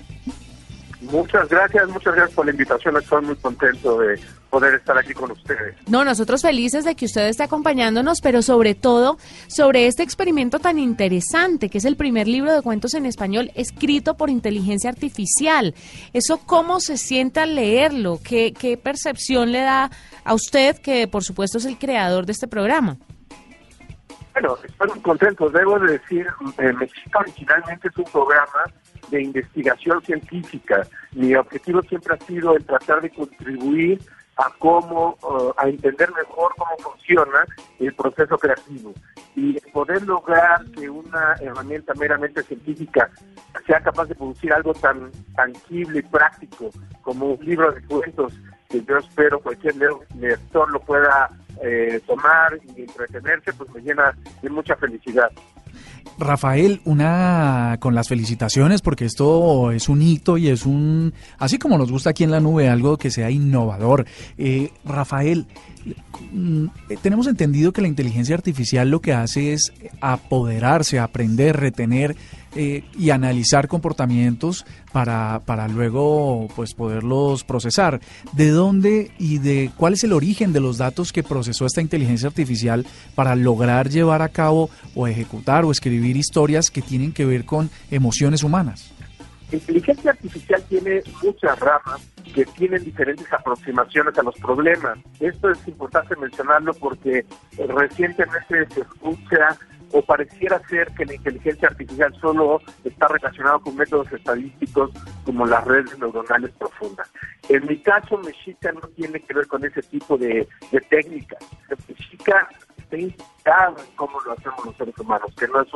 Muchas 1.12 1.48
gracias, 1.48 1.88
muchas 1.90 2.16
gracias 2.16 2.36
por 2.36 2.46
la 2.46 2.52
invitación. 2.52 2.98
Estoy 2.98 3.26
muy 3.26 3.36
contento 3.38 4.00
de 4.00 4.20
poder 4.50 4.76
estar 4.76 4.98
aquí 4.98 5.14
con 5.14 5.32
ustedes. 5.32 5.76
No, 5.88 6.04
nosotros 6.04 6.42
felices 6.42 6.86
de 6.86 6.96
que 6.96 7.06
usted 7.06 7.28
esté 7.28 7.44
acompañándonos, 7.44 8.20
pero 8.22 8.42
sobre 8.42 8.76
todo 8.76 9.18
sobre 9.48 9.88
este 9.88 10.04
experimento 10.04 10.60
tan 10.60 10.80
interesante, 10.80 11.70
que 11.70 11.78
es 11.78 11.86
el 11.86 11.96
primer 11.96 12.28
libro 12.28 12.54
de 12.54 12.62
cuentos 12.62 12.94
en 12.94 13.06
español 13.06 13.52
escrito 13.56 14.16
por 14.16 14.30
inteligencia 14.30 14.90
artificial. 14.90 15.76
¿Eso 16.14 16.40
cómo 16.46 16.80
se 16.80 16.98
siente 16.98 17.40
al 17.40 17.56
leerlo? 17.56 18.20
¿Qué, 18.24 18.54
qué 18.54 18.78
percepción 18.78 19.52
le 19.52 19.62
da 19.62 19.92
a 20.24 20.34
usted, 20.34 20.78
que 20.78 21.08
por 21.08 21.24
supuesto 21.24 21.58
es 21.58 21.66
el 21.66 21.78
creador 21.78 22.26
de 22.26 22.34
este 22.34 22.48
programa? 22.48 22.98
Bueno, 24.40 24.56
estoy 24.64 24.90
muy 24.90 25.00
contento. 25.00 25.50
Debo 25.50 25.80
de 25.80 25.94
decir, 25.94 26.28
eh, 26.60 26.72
México 26.74 27.20
originalmente 27.20 27.88
es 27.88 27.98
un 27.98 28.04
programa 28.04 28.66
de 29.10 29.24
investigación 29.24 30.00
científica. 30.04 30.86
Mi 31.14 31.34
objetivo 31.34 31.82
siempre 31.82 32.14
ha 32.14 32.24
sido 32.24 32.56
el 32.56 32.64
tratar 32.64 33.02
de 33.02 33.10
contribuir 33.10 34.00
a 34.36 34.52
cómo, 34.60 35.18
uh, 35.24 35.52
a 35.58 35.68
entender 35.68 36.12
mejor 36.14 36.54
cómo 36.56 36.78
funciona 36.78 37.46
el 37.80 37.92
proceso 37.96 38.38
creativo 38.38 38.94
y 39.36 39.60
poder 39.72 40.04
lograr 40.04 40.64
que 40.66 40.88
una 40.88 41.34
herramienta 41.42 41.96
meramente 41.96 42.44
científica 42.44 43.10
sea 43.66 43.80
capaz 43.80 44.06
de 44.06 44.14
producir 44.14 44.54
algo 44.54 44.72
tan 44.76 45.12
tangible 45.36 45.98
y 45.98 46.04
práctico 46.04 46.70
como 47.02 47.32
un 47.32 47.44
libro 47.44 47.72
de 47.72 47.82
cuentos 47.88 48.34
que 48.70 48.84
yo 48.84 48.98
espero 48.98 49.40
cualquier 49.40 49.74
lector 50.16 50.70
lo 50.70 50.80
pueda 50.82 51.32
eh, 51.64 52.00
tomar 52.06 52.60
y 52.76 52.82
entretenerse, 52.82 53.54
pues 53.54 53.70
me 53.74 53.82
llena 53.82 54.16
de 54.42 54.50
mucha 54.50 54.76
felicidad. 54.76 55.32
Rafael, 56.20 56.82
una 56.86 57.78
con 57.80 57.94
las 57.94 58.08
felicitaciones 58.08 58.82
porque 58.82 59.06
esto 59.06 59.72
es 59.72 59.88
un 59.88 60.02
hito 60.02 60.38
y 60.38 60.50
es 60.50 60.66
un, 60.66 61.14
así 61.38 61.60
como 61.60 61.78
nos 61.78 61.92
gusta 61.92 62.10
aquí 62.10 62.24
en 62.24 62.32
la 62.32 62.40
nube, 62.40 62.70
algo 62.70 62.98
que 62.98 63.12
sea 63.12 63.30
innovador. 63.30 64.06
Eh, 64.38 64.72
Rafael, 64.84 65.46
tenemos 67.02 67.28
entendido 67.28 67.72
que 67.72 67.82
la 67.82 67.88
inteligencia 67.88 68.36
artificial 68.36 68.90
lo 68.90 69.02
que 69.02 69.14
hace 69.14 69.54
es 69.54 69.74
apoderarse, 70.02 71.00
aprender, 71.00 71.58
retener 71.58 72.16
eh, 72.56 72.84
y 72.98 73.12
analizar 73.12 73.68
comportamientos 73.68 74.66
para, 74.92 75.42
para 75.46 75.68
luego 75.68 76.48
pues 76.56 76.74
poderlos 76.74 77.44
procesar. 77.44 78.02
¿De 78.34 78.50
dónde 78.50 79.12
y 79.20 79.38
de 79.38 79.70
cuál 79.78 79.94
es 79.94 80.04
el 80.04 80.14
origen 80.14 80.54
de 80.54 80.60
los 80.60 80.78
datos 80.78 81.14
que 81.14 81.24
procesó 81.24 81.66
esta 81.66 81.82
inteligencia 81.82 82.28
artificial 82.28 82.86
para 83.16 83.36
lograr 83.36 83.90
llevar 83.90 84.22
a 84.22 84.30
cabo 84.30 84.70
o 84.96 85.08
ejecutar 85.08 85.66
o 85.66 85.72
escribir 85.72 86.18
historias 86.18 86.72
que 86.72 86.82
tienen 86.82 87.12
que 87.12 87.26
ver 87.26 87.46
con 87.46 87.70
emociones 87.92 88.44
humanas? 88.44 88.97
Inteligencia 89.52 90.12
artificial 90.12 90.62
tiene 90.68 91.02
muchas 91.24 91.58
ramas 91.60 92.06
que 92.34 92.46
tienen 92.46 92.84
diferentes 92.84 93.32
aproximaciones 93.32 94.18
a 94.18 94.24
los 94.24 94.36
problemas. 94.36 95.00
Esto 95.20 95.52
es 95.52 95.68
importante 95.68 96.16
mencionarlo 96.18 96.74
porque 96.74 97.26
recientemente 97.58 98.68
se 98.74 98.82
escucha 98.82 99.58
o 99.94 100.02
pareciera 100.02 100.60
ser 100.68 100.92
que 100.92 101.06
la 101.06 101.16
inteligencia 101.16 101.70
artificial 101.70 102.14
solo 102.20 102.62
está 102.84 103.08
relacionada 103.08 103.60
con 103.60 103.76
métodos 103.76 104.12
estadísticos 104.12 104.92
como 105.24 105.46
las 105.46 105.64
redes 105.64 105.98
neuronales 105.98 106.52
profundas. 106.52 107.10
En 107.48 107.66
mi 107.66 107.78
caso, 107.80 108.18
Mexica 108.18 108.72
no 108.74 108.82
tiene 108.82 109.22
que 109.22 109.34
ver 109.34 109.48
con 109.48 109.64
ese 109.64 109.82
tipo 109.82 110.18
de, 110.18 110.48
de 110.72 110.82
técnicas. 110.82 111.40
Mexica 111.88 112.50
inspirado 112.92 113.78
en 113.80 113.96
cómo 113.96 114.20
lo 114.22 114.34
hacemos 114.34 114.66
los 114.66 114.76
seres 114.78 114.98
humanos, 114.98 115.34
que 115.38 115.48
no 115.48 115.62
es 115.62 115.70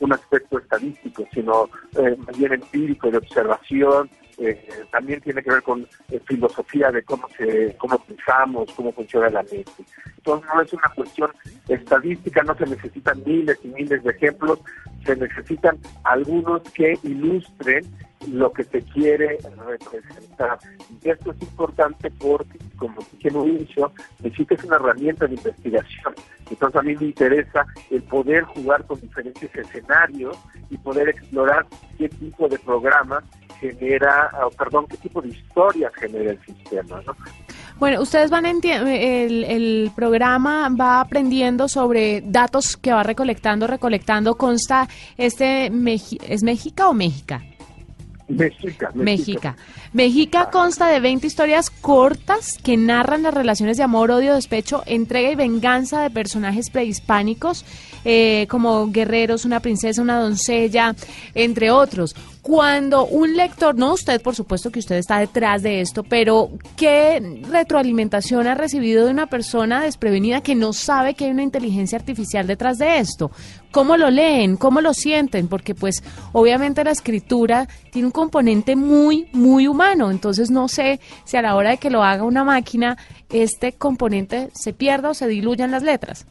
un, 0.00 0.12
aspecto 0.12 0.58
estadístico, 0.58 1.24
sino 1.32 1.68
eh, 1.96 2.16
bien 2.36 2.54
empírico, 2.54 3.10
de 3.10 3.18
observación, 3.18 4.10
eh, 4.38 4.68
también 4.90 5.20
tiene 5.20 5.42
que 5.42 5.50
ver 5.50 5.62
con 5.62 5.88
eh, 6.10 6.20
filosofía 6.26 6.90
de 6.90 7.02
cómo 7.02 7.28
se 7.36 7.74
cómo 7.78 7.98
pensamos, 7.98 8.70
cómo 8.74 8.92
funciona 8.92 9.30
la 9.30 9.42
mente. 9.42 9.72
Entonces 10.18 10.48
no 10.52 10.60
es 10.60 10.72
una 10.72 10.92
cuestión 10.94 11.30
estadística, 11.68 12.42
no 12.42 12.54
se 12.56 12.66
necesitan 12.66 13.22
miles 13.24 13.58
y 13.62 13.68
miles 13.68 14.02
de 14.02 14.10
ejemplos, 14.10 14.60
se 15.04 15.16
necesitan 15.16 15.78
algunos 16.04 16.62
que 16.72 16.98
ilustren 17.02 17.84
lo 18.28 18.52
que 18.52 18.64
se 18.64 18.82
quiere 18.82 19.38
representar. 19.66 20.58
Y 21.02 21.10
esto 21.10 21.30
es 21.30 21.42
importante 21.42 22.10
porque, 22.10 22.58
como 22.76 23.00
dije 23.12 23.28
en 23.28 23.36
un 23.36 23.48
inicio, 23.50 23.92
necesita 24.22 24.54
es 24.54 24.64
una 24.64 24.76
herramienta 24.76 25.26
de 25.26 25.34
investigación. 25.34 26.14
Entonces 26.50 26.80
a 26.80 26.82
mí 26.82 26.94
me 26.96 27.06
interesa 27.06 27.66
el 27.90 28.02
poder 28.02 28.44
jugar 28.44 28.84
con 28.86 29.00
diferentes 29.00 29.54
escenarios 29.54 30.36
y 30.70 30.76
poder 30.78 31.08
explorar 31.08 31.66
qué 31.98 32.08
tipo 32.08 32.48
de 32.48 32.58
programa 32.58 33.22
genera, 33.60 34.30
perdón, 34.58 34.86
qué 34.88 34.96
tipo 34.96 35.20
de 35.20 35.28
historias 35.28 35.92
genera 35.94 36.32
el 36.32 36.40
sistema, 36.44 37.00
¿no? 37.06 37.14
Bueno, 37.78 38.00
ustedes 38.00 38.30
van 38.30 38.46
el, 38.46 39.44
el 39.44 39.90
programa 39.94 40.70
va 40.70 41.00
aprendiendo 41.00 41.68
sobre 41.68 42.22
datos 42.22 42.76
que 42.76 42.92
va 42.92 43.02
recolectando, 43.02 43.66
recolectando. 43.66 44.36
Consta 44.36 44.88
este, 45.18 45.66
¿es 45.66 46.42
México 46.42 46.88
o 46.88 46.94
México? 46.94 47.36
México. 48.28 48.86
México. 48.94 49.54
México 49.92 50.38
consta 50.50 50.88
de 50.88 51.00
20 51.00 51.26
historias 51.26 51.70
cortas 51.70 52.58
que 52.62 52.76
narran 52.76 53.22
las 53.22 53.34
relaciones 53.34 53.76
de 53.76 53.84
amor, 53.84 54.10
odio, 54.10 54.34
despecho, 54.34 54.82
entrega 54.86 55.30
y 55.30 55.36
venganza 55.36 56.02
de 56.02 56.10
personajes 56.10 56.70
prehispánicos 56.70 57.64
eh, 58.08 58.46
como 58.48 58.92
guerreros, 58.92 59.44
una 59.44 59.58
princesa, 59.58 60.00
una 60.00 60.20
doncella, 60.20 60.94
entre 61.34 61.72
otros. 61.72 62.14
Cuando 62.40 63.04
un 63.04 63.36
lector, 63.36 63.74
no 63.74 63.94
usted, 63.94 64.22
por 64.22 64.36
supuesto 64.36 64.70
que 64.70 64.78
usted 64.78 64.94
está 64.94 65.18
detrás 65.18 65.64
de 65.64 65.80
esto, 65.80 66.04
pero 66.04 66.50
¿qué 66.76 67.40
retroalimentación 67.50 68.46
ha 68.46 68.54
recibido 68.54 69.04
de 69.04 69.10
una 69.10 69.26
persona 69.26 69.82
desprevenida 69.82 70.40
que 70.40 70.54
no 70.54 70.72
sabe 70.72 71.14
que 71.14 71.24
hay 71.24 71.32
una 71.32 71.42
inteligencia 71.42 71.98
artificial 71.98 72.46
detrás 72.46 72.78
de 72.78 73.00
esto? 73.00 73.32
¿Cómo 73.72 73.96
lo 73.96 74.08
leen? 74.08 74.56
¿Cómo 74.56 74.80
lo 74.80 74.94
sienten? 74.94 75.48
Porque 75.48 75.74
pues 75.74 76.04
obviamente 76.32 76.84
la 76.84 76.92
escritura 76.92 77.66
tiene 77.90 78.06
un 78.06 78.12
componente 78.12 78.76
muy, 78.76 79.28
muy 79.32 79.66
humano, 79.66 80.12
entonces 80.12 80.48
no 80.48 80.68
sé 80.68 81.00
si 81.24 81.36
a 81.36 81.42
la 81.42 81.56
hora 81.56 81.70
de 81.70 81.78
que 81.78 81.90
lo 81.90 82.04
haga 82.04 82.22
una 82.22 82.44
máquina, 82.44 82.96
este 83.30 83.72
componente 83.72 84.50
se 84.54 84.72
pierda 84.72 85.10
o 85.10 85.14
se 85.14 85.26
diluya 85.26 85.64
en 85.64 85.72
las 85.72 85.82
letras. 85.82 86.24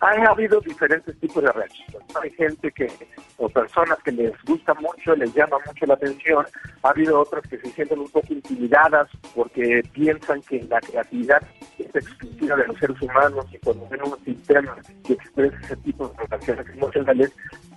Ha 0.00 0.30
habido 0.30 0.60
diferentes 0.62 1.14
tipos 1.20 1.42
de 1.42 1.52
reacciones. 1.52 2.16
Hay 2.22 2.30
gente 2.30 2.72
que, 2.72 2.88
o 3.36 3.50
personas 3.50 3.98
que 4.02 4.12
les 4.12 4.32
gusta 4.44 4.72
mucho, 4.74 5.14
les 5.14 5.34
llama 5.34 5.58
mucho 5.66 5.84
la 5.84 5.92
atención. 5.94 6.46
Ha 6.82 6.88
habido 6.88 7.20
otras 7.20 7.46
que 7.46 7.58
se 7.58 7.70
sienten 7.72 7.98
un 7.98 8.08
poco 8.08 8.32
intimidadas 8.32 9.08
porque 9.34 9.82
piensan 9.92 10.40
que 10.42 10.62
la 10.62 10.80
creatividad 10.80 11.42
es 11.78 11.94
exclusiva 11.94 12.56
de 12.56 12.66
los 12.68 12.78
seres 12.78 13.02
humanos 13.02 13.46
y 13.52 13.58
cuando 13.58 13.86
ven 13.88 14.00
un 14.02 14.24
sistema 14.24 14.74
que 15.04 15.12
expresa 15.12 15.58
ese 15.64 15.76
tipo 15.76 16.08
de 16.08 16.26
reacciones 16.26 16.66
emocionales, 16.70 17.32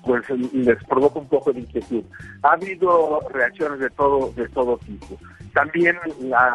pues 0.06 0.30
les 0.30 0.84
provoca 0.86 1.20
un 1.20 1.27
poco 1.27 1.51
de 1.51 1.60
inquietud. 1.60 2.03
Ha 2.44 2.53
habido 2.53 3.20
reacciones 3.32 3.80
de 3.80 3.89
todo, 3.89 4.32
de 4.32 4.48
todo 4.50 4.77
tipo. 4.77 5.18
También 5.53 5.98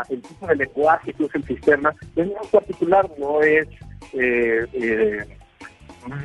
el 0.09 0.23
tipo 0.23 0.47
de 0.47 0.57
lenguaje 0.57 1.13
que 1.13 1.25
usa 1.25 1.39
el 1.41 1.47
sistema 1.47 1.95
es 2.17 2.27
muy 2.27 2.47
particular, 2.51 3.09
no 3.19 3.43
es 3.43 3.69
eh, 4.15 4.67
eh, 4.73 5.38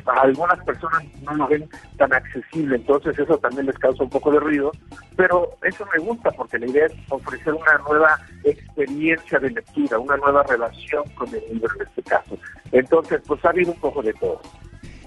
algunas 0.06 0.62
personas 0.64 1.02
no 1.22 1.34
lo 1.34 1.48
ven 1.48 1.68
tan 1.96 2.12
accesible, 2.12 2.76
entonces 2.76 3.18
eso 3.18 3.38
también 3.38 3.66
les 3.66 3.78
causa 3.78 4.02
un 4.02 4.10
poco 4.10 4.30
de 4.30 4.40
ruido, 4.40 4.72
pero 5.16 5.50
eso 5.62 5.86
me 5.92 6.02
gusta 6.02 6.30
porque 6.32 6.58
la 6.58 6.66
idea 6.66 6.86
es 6.86 6.92
ofrecer 7.08 7.52
una 7.54 7.78
nueva 7.88 8.18
experiencia 8.44 9.38
de 9.38 9.50
lectura, 9.50 9.98
una 9.98 10.16
nueva 10.16 10.42
relación 10.44 11.04
con 11.14 11.28
el 11.28 11.42
libro 11.52 11.74
en 11.76 11.86
este 11.86 12.02
caso. 12.02 12.38
Entonces, 12.72 13.20
pues 13.26 13.44
ha 13.44 13.50
habido 13.50 13.72
un 13.72 13.80
poco 13.80 14.02
de 14.02 14.12
todo. 14.14 14.40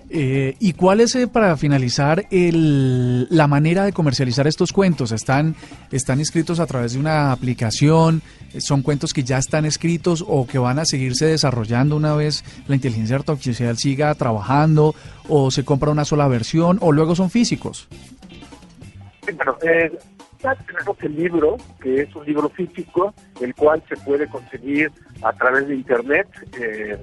Eh, 0.10 0.56
¿Y 0.60 0.74
cuál 0.74 1.02
es, 1.02 1.16
eh, 1.16 1.28
para 1.28 1.58
finalizar, 1.58 2.26
el, 2.32 3.28
la 3.30 3.48
manera 3.48 3.84
de 3.84 3.92
comercializar 3.92 4.48
estos 4.48 4.72
cuentos? 4.72 5.12
¿Están, 5.12 5.56
¿Están 5.92 6.22
escritos 6.22 6.60
a 6.60 6.66
través 6.66 6.94
de 6.94 7.00
una 7.00 7.32
aplicación? 7.32 8.22
¿Son 8.58 8.82
cuentos 8.84 9.14
que 9.14 9.24
ya 9.24 9.38
están 9.38 9.66
escritos 9.66 10.24
o 10.26 10.48
que 10.48 10.60
van 10.60 10.80
a 10.80 10.86
seguirse 10.86 11.26
desarrollando 11.26 11.98
una 11.98 12.16
vez 12.16 12.46
la 12.68 12.76
inteligencia 12.76 13.18
artificial 13.18 13.78
siga 13.78 14.16
trabajando? 14.16 14.96
¿O 15.28 15.52
se 15.52 15.66
compra 15.66 15.92
una 15.92 16.06
sola 16.06 16.28
versión? 16.28 16.78
¿O 16.82 16.92
luego 16.92 17.16
son 17.16 17.30
físicos? 17.30 17.88
bueno, 19.36 19.58
eh, 19.62 19.92
tenemos 20.40 20.98
el 21.02 21.16
libro, 21.18 21.58
que 21.82 22.04
es 22.04 22.16
un 22.16 22.26
libro 22.26 22.48
físico, 22.50 23.14
el 23.42 23.54
cual 23.56 23.84
se 23.90 23.98
puede 23.98 24.26
conseguir 24.28 24.90
a 25.22 25.34
través 25.34 25.68
de 25.68 25.76
Internet. 25.76 26.28
Eh, 26.58 26.98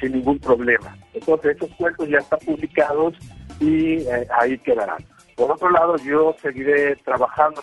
sin 0.00 0.12
ningún 0.12 0.38
problema. 0.38 0.96
Entonces, 1.16 1.56
esos 1.56 1.70
cuentos 1.76 2.08
ya 2.08 2.18
están 2.18 2.38
publicados 2.40 3.14
y 3.58 4.00
eh, 4.02 4.28
ahí 4.38 4.58
quedarán. 4.58 5.02
Por 5.34 5.50
otro 5.50 5.70
lado, 5.70 5.96
yo 5.98 6.36
seguiré 6.42 6.94
trabajando 6.96 7.62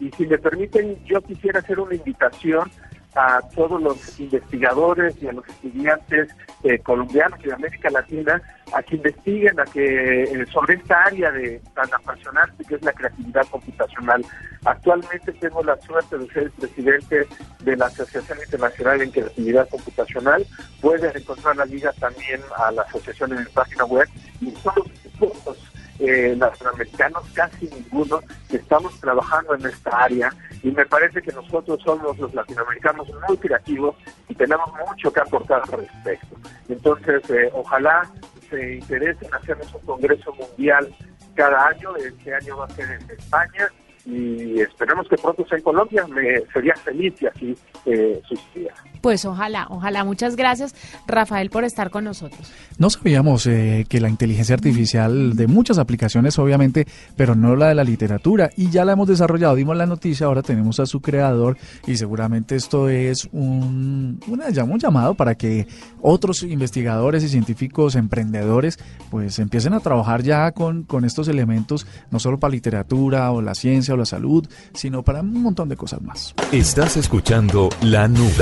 Y 0.00 0.10
si 0.10 0.26
me 0.26 0.36
permiten, 0.36 1.02
yo 1.04 1.22
quisiera 1.22 1.60
hacer 1.60 1.78
una 1.78 1.94
invitación 1.94 2.68
a 3.14 3.40
todos 3.54 3.80
los 3.80 4.20
investigadores 4.20 5.14
y 5.20 5.28
a 5.28 5.32
los 5.32 5.46
estudiantes 5.48 6.28
eh, 6.64 6.78
colombianos 6.78 7.38
y 7.40 7.48
de 7.48 7.54
América 7.54 7.90
Latina 7.90 8.40
a 8.72 8.82
que 8.82 8.96
investiguen 8.96 9.58
a 9.60 9.64
que 9.64 10.22
eh, 10.22 10.46
sobre 10.50 10.74
esta 10.74 11.04
área 11.04 11.30
de 11.30 11.60
tan 11.74 11.92
apasionante 11.92 12.64
que 12.64 12.76
es 12.76 12.82
la 12.82 12.92
creatividad 12.92 13.46
computacional. 13.48 14.24
Actualmente 14.64 15.32
tengo 15.32 15.62
la 15.62 15.78
suerte 15.82 16.16
de 16.16 16.26
ser 16.28 16.42
el 16.44 16.50
presidente 16.52 17.26
de 17.60 17.76
la 17.76 17.86
Asociación 17.86 18.38
Internacional 18.44 19.02
en 19.02 19.10
Creatividad 19.10 19.68
Computacional. 19.68 20.46
Pueden 20.80 21.14
encontrar 21.14 21.56
la 21.56 21.66
liga 21.66 21.92
también 21.98 22.40
a 22.56 22.70
la 22.70 22.82
asociación 22.82 23.32
en 23.32 23.40
mi 23.40 23.50
página 23.50 23.84
web 23.84 24.08
y 24.40 24.50
son 24.52 24.74
los 25.20 25.71
eh, 25.98 26.34
latinoamericanos, 26.36 27.24
casi 27.34 27.68
ninguno, 27.68 28.20
estamos 28.50 28.98
trabajando 29.00 29.54
en 29.54 29.66
esta 29.66 29.90
área. 29.90 30.32
Y 30.62 30.70
me 30.70 30.86
parece 30.86 31.22
que 31.22 31.32
nosotros 31.32 31.80
somos 31.84 32.18
los 32.18 32.32
latinoamericanos 32.34 33.08
muy 33.28 33.36
creativos 33.36 33.96
y 34.28 34.34
tenemos 34.34 34.70
mucho 34.88 35.12
que 35.12 35.20
aportar 35.20 35.62
al 35.62 35.78
respecto. 35.78 36.36
Entonces, 36.68 37.22
eh, 37.30 37.50
ojalá 37.52 38.08
se 38.48 38.74
interesen 38.74 39.28
en 39.28 39.34
hacernos 39.34 39.74
un 39.74 39.80
congreso 39.82 40.32
mundial 40.34 40.94
cada 41.34 41.68
año, 41.68 41.96
este 41.96 42.34
año 42.34 42.58
va 42.58 42.66
a 42.66 42.70
ser 42.70 42.90
en 42.90 43.10
España 43.10 43.70
y 44.04 44.60
esperemos 44.60 45.06
que 45.08 45.16
pronto 45.16 45.46
sea 45.46 45.58
en 45.58 45.64
Colombia, 45.64 46.06
me 46.08 46.40
sería 46.52 46.74
feliz 46.76 47.14
si 47.18 47.26
así 47.26 47.56
eh, 47.86 48.20
sucediera. 48.28 48.74
Pues 49.00 49.24
ojalá, 49.24 49.66
ojalá. 49.70 50.04
Muchas 50.04 50.36
gracias, 50.36 50.74
Rafael, 51.06 51.50
por 51.50 51.64
estar 51.64 51.90
con 51.90 52.04
nosotros. 52.04 52.52
No 52.78 52.90
sabíamos 52.90 53.46
eh, 53.46 53.84
que 53.88 54.00
la 54.00 54.08
inteligencia 54.08 54.54
artificial 54.54 55.34
de 55.34 55.46
muchas 55.46 55.78
aplicaciones, 55.78 56.38
obviamente, 56.38 56.86
pero 57.16 57.34
no 57.34 57.56
la 57.56 57.68
de 57.68 57.74
la 57.74 57.84
literatura, 57.84 58.50
y 58.56 58.70
ya 58.70 58.84
la 58.84 58.92
hemos 58.92 59.08
desarrollado. 59.08 59.54
Dimos 59.54 59.76
la 59.76 59.86
noticia, 59.86 60.26
ahora 60.26 60.42
tenemos 60.42 60.80
a 60.80 60.86
su 60.86 61.00
creador, 61.00 61.56
y 61.86 61.96
seguramente 61.96 62.56
esto 62.56 62.88
es 62.88 63.28
un, 63.32 64.20
una, 64.28 64.46
un 64.64 64.78
llamado 64.78 65.14
para 65.14 65.34
que 65.34 65.66
otros 66.00 66.42
investigadores 66.42 67.24
y 67.24 67.28
científicos 67.28 67.96
emprendedores, 67.96 68.78
pues 69.10 69.38
empiecen 69.38 69.74
a 69.74 69.80
trabajar 69.80 70.22
ya 70.22 70.52
con, 70.52 70.84
con 70.84 71.04
estos 71.04 71.28
elementos, 71.28 71.86
no 72.10 72.18
solo 72.18 72.38
para 72.38 72.52
literatura 72.52 73.30
o 73.32 73.42
la 73.42 73.54
ciencia 73.54 73.91
la 73.96 74.04
salud, 74.04 74.46
sino 74.74 75.02
para 75.02 75.20
un 75.20 75.42
montón 75.42 75.68
de 75.68 75.76
cosas 75.76 76.02
más. 76.02 76.34
Estás 76.50 76.96
escuchando 76.96 77.68
La 77.82 78.08
Nube 78.08 78.32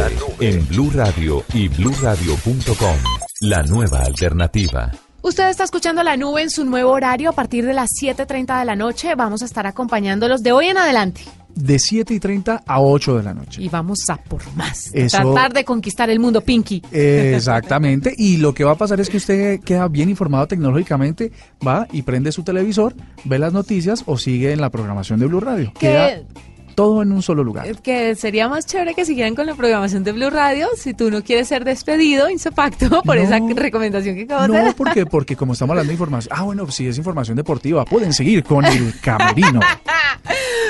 en 0.41 0.67
Blue 0.69 0.91
Radio 0.93 1.45
y 1.55 1.69
bluradio.com. 1.69 2.97
La 3.41 3.63
nueva 3.63 4.01
alternativa. 4.01 4.91
Usted 5.23 5.51
está 5.51 5.65
escuchando 5.65 6.03
La 6.03 6.17
Nube 6.17 6.43
en 6.43 6.51
su 6.51 6.65
nuevo 6.65 6.93
horario 6.93 7.31
a 7.31 7.33
partir 7.33 7.67
de 7.67 7.75
las 7.75 7.91
7.30 7.91 8.59
de 8.59 8.65
la 8.65 8.77
noche. 8.77 9.15
Vamos 9.15 9.43
a 9.43 9.45
estar 9.45 9.67
acompañándolos 9.67 10.43
de 10.43 10.53
hoy 10.53 10.67
en 10.69 10.79
adelante. 10.79 11.23
De 11.55 11.79
7 11.79 12.15
y 12.15 12.21
30 12.21 12.63
a 12.67 12.81
8 12.81 13.17
de 13.19 13.23
la 13.23 13.35
noche. 13.35 13.63
Y 13.63 13.69
vamos 13.69 13.99
a 14.09 14.17
por 14.17 14.41
más. 14.55 14.91
Tratar 14.93 15.53
de 15.53 15.65
conquistar 15.65 16.11
el 16.11 16.21
mundo, 16.21 16.41
Pinky. 16.41 16.83
Exactamente. 16.93 18.15
y 18.17 18.39
lo 18.39 18.55
que 18.55 18.65
va 18.65 18.73
a 18.73 18.77
pasar 18.77 19.01
es 19.01 19.09
que 19.09 19.17
usted 19.19 19.61
queda 19.61 19.89
bien 19.89 20.09
informado 20.09 20.47
tecnológicamente, 20.47 21.33
va 21.67 21.87
y 21.93 22.03
prende 22.03 22.33
su 22.33 22.43
televisor, 22.43 22.95
ve 23.25 23.39
las 23.39 23.53
noticias 23.53 24.03
o 24.07 24.17
sigue 24.17 24.53
en 24.53 24.61
la 24.61 24.71
programación 24.71 25.21
de 25.21 25.27
Blue 25.27 25.41
Radio. 25.41 25.73
Queda 25.79 26.23
todo 26.75 27.03
en 27.03 27.13
un 27.13 27.23
solo 27.23 27.45
lugar. 27.45 27.81
Que 27.83 28.15
sería 28.15 28.49
más 28.49 28.67
chévere 28.67 28.95
que 28.95 29.05
siguieran 29.05 29.35
con 29.35 29.47
la 29.47 29.55
programación 29.55 30.05
de 30.05 30.13
Blue 30.13 30.31
Radio 30.31 30.69
si 30.77 30.95
tú 30.95 31.11
no 31.11 31.23
quieres 31.23 31.49
ser 31.49 31.65
despedido, 31.65 32.31
Insepacto, 32.31 33.03
por 33.05 33.19
esa 33.19 33.39
recomendación 33.39 34.17
que 34.17 34.23
acabo 34.23 34.43
de 34.43 34.59
dar. 34.59 34.65
No, 34.67 34.77
porque, 34.77 35.07
porque 35.07 35.37
como 35.37 35.53
estamos 35.53 35.73
hablando 35.73 35.89
de 35.89 35.95
información, 35.95 36.35
ah, 36.37 36.43
bueno, 36.43 36.71
si 36.71 36.87
es 36.87 36.99
información 36.99 37.37
deportiva, 37.37 37.85
pueden 37.85 38.13
seguir 38.13 38.43
con 38.45 38.65
el 38.65 38.99
camerino. 39.03 39.61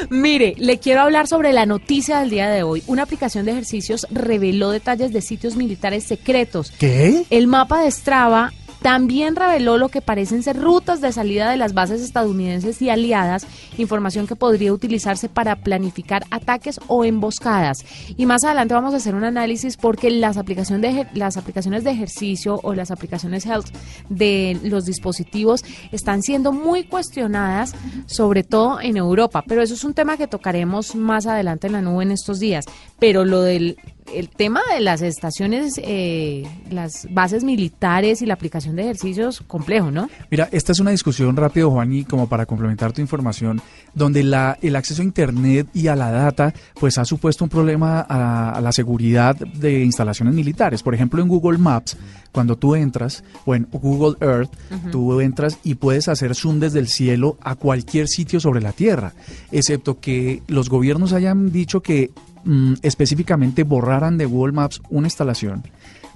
Mire, 0.08 0.54
le 0.56 0.78
quiero 0.78 1.02
hablar 1.02 1.26
sobre 1.26 1.52
la 1.52 1.66
noticia 1.66 2.20
del 2.20 2.30
día 2.30 2.48
de 2.48 2.62
hoy. 2.62 2.82
Una 2.86 3.02
aplicación 3.02 3.44
de 3.44 3.52
ejercicios 3.52 4.06
reveló 4.10 4.70
detalles 4.70 5.12
de 5.12 5.20
sitios 5.20 5.56
militares 5.56 6.04
secretos. 6.04 6.72
¿Qué? 6.78 7.24
El 7.30 7.46
mapa 7.46 7.82
de 7.82 7.90
Strava 7.90 8.52
también 8.82 9.36
reveló 9.36 9.78
lo 9.78 9.88
que 9.88 10.00
parecen 10.00 10.42
ser 10.42 10.56
rutas 10.60 11.00
de 11.00 11.12
salida 11.12 11.50
de 11.50 11.56
las 11.56 11.74
bases 11.74 12.00
estadounidenses 12.00 12.80
y 12.80 12.90
aliadas, 12.90 13.46
información 13.78 14.26
que 14.26 14.36
podría 14.36 14.72
utilizarse 14.72 15.28
para 15.28 15.56
planificar 15.56 16.24
ataques 16.30 16.80
o 16.86 17.04
emboscadas. 17.04 17.84
Y 18.16 18.26
más 18.26 18.44
adelante 18.44 18.74
vamos 18.74 18.94
a 18.94 18.98
hacer 18.98 19.14
un 19.14 19.24
análisis 19.24 19.76
porque 19.76 20.10
las 20.10 20.36
de, 20.36 21.06
las 21.14 21.36
aplicaciones 21.36 21.84
de 21.84 21.90
ejercicio 21.90 22.60
o 22.62 22.74
las 22.74 22.90
aplicaciones 22.90 23.46
health 23.46 23.68
de 24.08 24.58
los 24.62 24.84
dispositivos 24.84 25.64
están 25.92 26.22
siendo 26.22 26.52
muy 26.52 26.84
cuestionadas, 26.84 27.74
sobre 28.06 28.44
todo 28.44 28.80
en 28.80 28.96
Europa. 28.96 29.44
Pero 29.46 29.62
eso 29.62 29.74
es 29.74 29.84
un 29.84 29.94
tema 29.94 30.16
que 30.16 30.26
tocaremos 30.26 30.94
más 30.94 31.26
adelante 31.26 31.66
en 31.66 31.74
la 31.74 31.82
nube 31.82 32.02
en 32.02 32.12
estos 32.12 32.40
días. 32.40 32.64
Pero 32.98 33.24
lo 33.24 33.42
del 33.42 33.76
el 34.14 34.28
tema 34.28 34.60
de 34.72 34.80
las 34.80 35.02
estaciones, 35.02 35.80
eh, 35.82 36.46
las 36.70 37.06
bases 37.10 37.44
militares 37.44 38.22
y 38.22 38.26
la 38.26 38.34
aplicación 38.34 38.76
de 38.76 38.82
ejercicios, 38.82 39.42
complejo, 39.46 39.90
¿no? 39.90 40.08
Mira, 40.30 40.48
esta 40.52 40.72
es 40.72 40.80
una 40.80 40.90
discusión 40.90 41.36
rápido, 41.36 41.70
Juan, 41.70 41.92
y 41.92 42.04
como 42.04 42.28
para 42.28 42.46
complementar 42.46 42.92
tu 42.92 43.00
información, 43.00 43.60
donde 43.94 44.22
la, 44.22 44.58
el 44.62 44.76
acceso 44.76 45.02
a 45.02 45.04
Internet 45.04 45.68
y 45.74 45.88
a 45.88 45.96
la 45.96 46.10
data, 46.10 46.52
pues 46.78 46.98
ha 46.98 47.04
supuesto 47.04 47.44
un 47.44 47.50
problema 47.50 48.00
a, 48.00 48.60
la 48.60 48.72
seguridad 48.72 49.36
de 49.36 49.84
instalaciones 49.84 50.34
militares. 50.34 50.82
Por 50.82 50.94
ejemplo, 50.94 51.22
en 51.22 51.28
Google 51.28 51.58
Maps, 51.58 51.96
cuando 52.32 52.56
tú 52.56 52.74
entras, 52.74 53.24
o 53.44 53.54
en 53.54 53.66
Google 53.72 54.16
Earth, 54.20 54.50
tú 54.90 55.20
entras 55.20 55.58
y 55.64 55.74
puedes 55.74 56.08
hacer 56.08 56.34
zoom 56.34 56.60
desde 56.60 56.78
el 56.78 56.88
cielo 56.88 57.36
a 57.40 57.56
cualquier 57.56 58.08
sitio 58.08 58.40
sobre 58.40 58.60
la 58.60 58.72
Tierra, 58.72 59.12
excepto 59.50 60.00
que 60.00 60.42
los 60.46 60.68
gobiernos 60.68 61.12
hayan 61.12 61.50
dicho 61.52 61.80
que 61.80 62.10
Mm, 62.44 62.74
específicamente 62.82 63.64
borraran 63.64 64.16
de 64.16 64.24
Google 64.24 64.52
Maps 64.52 64.80
una 64.88 65.06
instalación, 65.06 65.62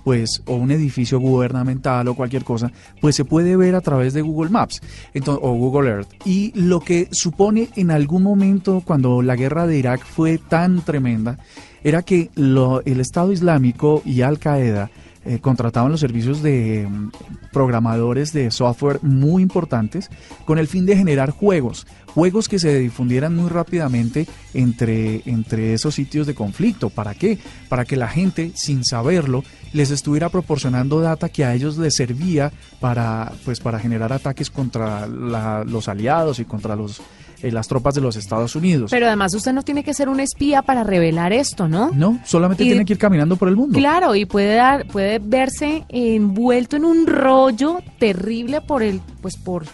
pues, 0.05 0.43
o 0.47 0.55
un 0.55 0.71
edificio 0.71 1.21
gubernamental 1.21 2.09
o 2.09 2.15
cualquier 2.15 2.45
cosa, 2.45 2.73
pues 3.01 3.15
se 3.15 3.27
puede 3.27 3.57
ver 3.57 3.75
a 3.75 3.83
través 3.83 4.15
de 4.15 4.23
Google 4.23 4.51
Maps 4.51 4.81
o 5.27 5.53
Google 5.53 5.91
Earth. 5.91 6.09
Y 6.25 6.53
lo 6.59 6.81
que 6.81 7.09
supone 7.11 7.69
en 7.77 7.91
algún 7.91 8.23
momento, 8.23 8.83
cuando 8.85 9.21
la 9.21 9.37
guerra 9.37 9.67
de 9.67 9.79
Irak 9.79 10.05
fue 10.05 10.39
tan 10.39 10.83
tremenda, 10.83 11.39
era 11.83 12.03
que 12.03 12.31
el 12.37 13.01
Estado 13.01 13.31
Islámico 13.31 14.01
y 14.07 14.23
Al 14.23 14.39
Qaeda 14.39 14.91
eh, 15.27 15.39
contrataban 15.41 15.91
los 15.91 16.01
servicios 16.01 16.43
de 16.43 16.87
mm, 16.89 17.11
programadores 17.51 18.35
de 18.35 18.51
software 18.51 18.99
muy 19.03 19.43
importantes 19.43 20.11
con 20.45 20.59
el 20.59 20.69
fin 20.69 20.85
de 20.85 20.97
generar 20.97 21.31
juegos, 21.31 21.87
juegos 22.15 22.49
que 22.49 22.59
se 22.59 22.79
difundieran 22.79 23.35
muy 23.35 23.51
rápidamente 23.51 24.27
entre, 24.55 25.23
entre 25.27 25.75
esos 25.75 25.95
sitios 25.95 26.27
de 26.27 26.35
conflicto. 26.35 26.89
¿Para 26.89 27.15
qué? 27.15 27.39
Para 27.69 27.85
que 27.85 27.97
la 27.97 28.09
gente, 28.09 28.53
sin 28.55 28.85
saberlo, 28.85 29.43
les 29.73 29.91
estuviera 29.91 30.29
proporcionando 30.29 31.01
data 31.01 31.29
que 31.29 31.45
a 31.45 31.55
ellos 31.55 31.77
les 31.77 31.97
servía 31.97 32.53
para, 32.81 33.33
pues, 33.45 33.59
para 33.59 33.81
generar 33.81 34.13
ataques 34.13 34.49
contra 34.49 35.07
los 35.07 35.89
aliados 35.89 36.39
y 36.39 36.45
contra 36.45 36.77
los 36.77 37.03
eh, 37.43 37.51
las 37.51 37.67
tropas 37.67 37.95
de 37.95 38.01
los 38.01 38.17
Estados 38.17 38.55
Unidos. 38.55 38.91
Pero 38.93 39.07
además 39.07 39.35
usted 39.35 39.53
no 39.53 39.63
tiene 39.63 39.83
que 39.83 39.93
ser 39.93 40.09
un 40.09 40.21
espía 40.21 40.63
para 40.63 40.85
revelar 40.85 41.33
esto, 41.33 41.69
¿no? 41.69 41.91
No, 41.93 42.21
solamente 42.25 42.65
tiene 42.65 42.85
que 42.85 42.95
ir 42.95 42.99
caminando 42.99 43.37
por 43.37 43.49
el 43.49 43.57
mundo. 43.57 43.79
Claro, 43.79 44.15
y 44.15 44.25
puede 44.25 44.55
dar, 44.55 44.87
puede 44.87 45.19
verse 45.19 45.85
envuelto 45.89 46.77
en 46.77 46.85
un 46.85 47.07
rollo 47.07 47.81
terrible 47.99 48.61
por 48.61 48.83
el, 48.83 49.01
pues 49.21 49.37
por 49.37 49.67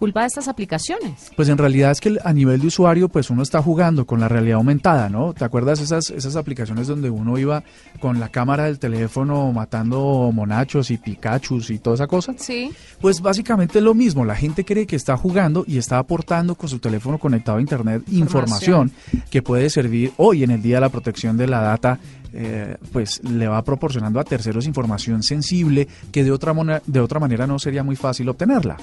culpa 0.00 0.22
de 0.22 0.28
estas 0.28 0.48
aplicaciones? 0.48 1.30
Pues 1.36 1.50
en 1.50 1.58
realidad 1.58 1.90
es 1.90 2.00
que 2.00 2.16
a 2.24 2.32
nivel 2.32 2.60
de 2.60 2.68
usuario, 2.68 3.08
pues 3.10 3.28
uno 3.28 3.42
está 3.42 3.62
jugando 3.62 4.06
con 4.06 4.18
la 4.18 4.28
realidad 4.28 4.56
aumentada, 4.56 5.10
¿no? 5.10 5.34
¿Te 5.34 5.44
acuerdas 5.44 5.80
esas, 5.80 6.08
esas 6.08 6.36
aplicaciones 6.36 6.88
donde 6.88 7.10
uno 7.10 7.36
iba 7.38 7.62
con 8.00 8.18
la 8.18 8.30
cámara 8.30 8.64
del 8.64 8.78
teléfono 8.78 9.52
matando 9.52 10.32
monachos 10.32 10.90
y 10.90 10.96
Pikachus 10.96 11.70
y 11.70 11.78
toda 11.78 11.94
esa 11.94 12.06
cosa? 12.06 12.34
Sí. 12.38 12.72
Pues 13.00 13.20
básicamente 13.20 13.78
es 13.78 13.84
lo 13.84 13.94
mismo. 13.94 14.24
La 14.24 14.34
gente 14.34 14.64
cree 14.64 14.86
que 14.86 14.96
está 14.96 15.18
jugando 15.18 15.64
y 15.66 15.76
está 15.76 15.98
aportando 15.98 16.54
con 16.54 16.70
su 16.70 16.78
teléfono 16.78 17.18
conectado 17.18 17.58
a 17.58 17.60
Internet 17.60 18.02
información, 18.10 18.90
que 19.30 19.42
puede 19.42 19.68
servir 19.68 20.12
hoy 20.16 20.44
en 20.44 20.50
el 20.50 20.62
Día 20.62 20.76
de 20.76 20.80
la 20.80 20.88
Protección 20.88 21.36
de 21.36 21.46
la 21.46 21.60
Data 21.60 22.00
eh, 22.32 22.76
pues 22.92 23.22
le 23.24 23.48
va 23.48 23.62
proporcionando 23.64 24.20
a 24.20 24.24
terceros 24.24 24.64
información 24.66 25.22
sensible 25.24 25.88
que 26.12 26.22
de 26.22 26.30
otra, 26.30 26.54
de 26.86 27.00
otra 27.00 27.18
manera 27.18 27.46
no 27.46 27.58
sería 27.58 27.82
muy 27.82 27.96
fácil 27.96 28.28
obtenerla. 28.28 28.76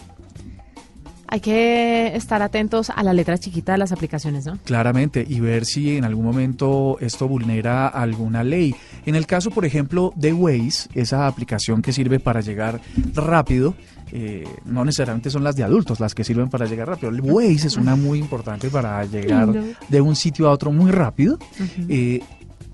Hay 1.27 1.39
que 1.39 2.15
estar 2.15 2.41
atentos 2.41 2.89
a 2.89 3.03
la 3.03 3.13
letra 3.13 3.37
chiquita 3.37 3.73
de 3.73 3.77
las 3.77 3.91
aplicaciones, 3.91 4.45
¿no? 4.45 4.57
Claramente, 4.63 5.25
y 5.27 5.39
ver 5.39 5.65
si 5.65 5.97
en 5.97 6.05
algún 6.05 6.25
momento 6.25 6.97
esto 7.01 7.27
vulnera 7.27 7.87
alguna 7.87 8.43
ley. 8.43 8.75
En 9.05 9.15
el 9.15 9.25
caso, 9.25 9.51
por 9.51 9.65
ejemplo, 9.65 10.13
de 10.15 10.33
Waze, 10.33 10.89
esa 10.93 11.27
aplicación 11.27 11.81
que 11.81 11.91
sirve 11.91 12.19
para 12.19 12.41
llegar 12.41 12.79
rápido, 13.13 13.75
eh, 14.11 14.47
no 14.65 14.85
necesariamente 14.85 15.29
son 15.29 15.43
las 15.43 15.55
de 15.55 15.63
adultos 15.63 15.99
las 15.99 16.15
que 16.15 16.23
sirven 16.23 16.49
para 16.49 16.65
llegar 16.65 16.87
rápido. 16.87 17.11
El 17.11 17.21
Waze 17.21 17.67
es 17.67 17.77
una 17.77 17.95
muy 17.95 18.19
importante 18.19 18.69
para 18.69 19.03
llegar 19.05 19.53
de 19.89 20.01
un 20.01 20.15
sitio 20.15 20.47
a 20.47 20.51
otro 20.51 20.71
muy 20.71 20.91
rápido 20.91 21.37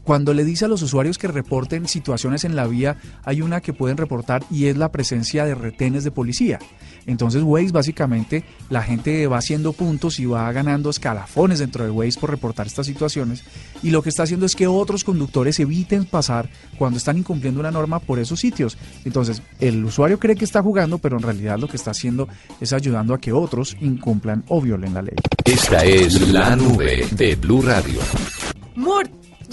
cuando 0.04 0.34
le 0.34 0.44
dice 0.44 0.66
a 0.66 0.68
los 0.68 0.82
usuarios 0.82 1.18
que 1.18 1.28
reporten 1.28 1.88
situaciones 1.88 2.44
en 2.44 2.56
la 2.56 2.68
vía, 2.68 2.98
hay 3.24 3.42
una 3.42 3.62
que 3.62 3.74
pueden 3.74 3.98
reportar 3.98 4.44
y 4.52 4.66
es 4.66 4.78
la 4.78 4.92
presencia 4.92 5.46
de 5.46 5.56
retenes 5.56 6.04
de 6.04 6.12
policía. 6.12 6.60
Entonces 7.06 7.44
Waze 7.44 7.72
básicamente 7.72 8.44
la 8.70 8.82
gente 8.82 9.28
va 9.28 9.38
haciendo 9.38 9.74
puntos 9.74 10.20
y 10.20 10.26
va 10.26 10.52
ganando 10.52 10.90
escalafones 10.90 11.60
dentro 11.60 11.84
de 11.84 11.92
Waze 11.92 12.20
por 12.20 12.30
reportar 12.30 12.68
estas 12.68 12.86
situaciones 12.86 13.44
y 13.82 13.92
lo 13.92 14.02
que 14.02 14.10
está 14.10 14.24
haciendo 14.24 14.46
es 14.46 14.56
que 14.56 14.68
otros 14.68 15.04
conductores 15.04 15.60
eviten 15.60 16.06
pasar 16.06 16.50
cuando 16.78 16.98
están 16.98 17.18
incumpliendo 17.18 17.60
una 17.60 17.72
norma 17.72 18.00
por 18.00 18.20
esos 18.20 18.40
sitios. 18.40 18.78
Entonces 19.06 19.42
el 19.60 19.84
usuario 19.84 20.20
cree 20.20 20.36
que 20.36 20.46
está 20.46 20.62
jugando, 20.62 20.98
pero 20.98 21.18
en 21.18 21.24
realidad 21.24 21.60
lo 21.60 21.68
que 21.68 21.78
está 21.78 21.92
haciendo 21.92 22.28
es 22.60 22.74
ayudando 22.74 23.14
a 23.14 23.20
que 23.20 23.32
otros 23.32 23.76
incumplan 23.82 24.44
o 24.48 24.62
violen 24.62 24.94
la 24.94 25.02
ley. 25.02 25.16
Esta 25.46 25.84
es 25.84 26.30
la 26.30 26.56
nube 26.56 27.06
de 27.12 27.36
Blue 27.36 27.62
Radio. 27.62 28.00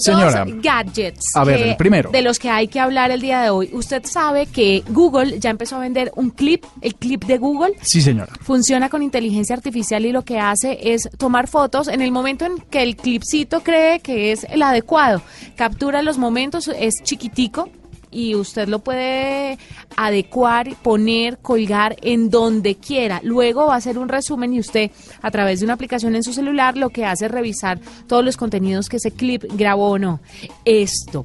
Señora, 0.01 0.45
gadgets. 0.47 1.37
A 1.37 1.45
ver, 1.45 1.61
el 1.61 1.77
primero. 1.77 2.11
De 2.11 2.23
los 2.23 2.39
que 2.39 2.51
hay 2.51 2.69
que 2.69 2.81
hablar 2.81 3.11
el 3.11 3.21
día 3.21 3.43
de 3.43 3.51
hoy. 3.51 3.71
Usted 3.73 4.05
sabe 4.05 4.47
que 4.47 4.83
Google 4.89 5.39
ya 5.39 5.51
empezó 5.51 5.77
a 5.77 5.81
vender 5.81 6.13
un 6.17 6.31
clip, 6.31 6.65
el 6.81 6.95
clip 6.95 7.25
de 7.25 7.39
Google. 7.39 7.75
Sí, 7.83 8.01
señora. 8.01 8.33
Funciona 8.43 8.89
con 8.89 9.03
inteligencia 9.03 9.55
artificial 9.55 10.05
y 10.07 10.13
lo 10.13 10.23
que 10.23 10.39
hace 10.39 10.93
es 10.93 11.09
tomar 11.19 11.49
fotos 11.49 11.89
en 11.89 12.01
el 12.01 12.13
momento 12.13 12.45
en 12.45 12.59
que 12.59 12.83
el 12.83 12.97
clipcito 12.97 13.63
cree 13.63 14.01
que 14.01 14.33
es 14.33 14.45
el 14.45 14.63
adecuado. 14.63 15.23
Captura 15.57 16.03
los 16.03 16.19
momentos, 16.19 16.69
es 16.69 16.95
chiquitico, 17.03 17.69
y 18.11 18.35
usted 18.35 18.69
lo 18.69 18.81
puede 18.81 19.59
adecuar, 19.97 20.75
poner, 20.83 21.39
colgar 21.39 21.97
en 22.03 22.31
donde 22.31 22.77
quiera. 22.77 23.21
Luego 23.23 23.67
va 23.67 23.75
a 23.75 23.79
hacer 23.79 23.99
un 23.99 24.09
resumen 24.09 24.55
y 24.55 24.61
usted 24.61 24.91
a 25.23 25.31
través 25.31 25.61
de 25.61 25.67
una 25.67 25.75
aplicación 25.75 26.15
en 26.15 26.23
su 26.23 26.33
celular 26.33 26.77
lo 26.77 26.91
que 26.91 27.05
hace 27.05 27.27
es 27.27 27.33
revisar 27.33 27.79
todos 28.07 28.25
los 28.25 28.37
contenidos 28.37 28.89
que 28.89 28.97
ese 28.97 29.13
clip 29.13 29.45
grabó 29.55 29.91
o 29.91 29.99
no. 29.99 30.21
Esto 30.65 31.25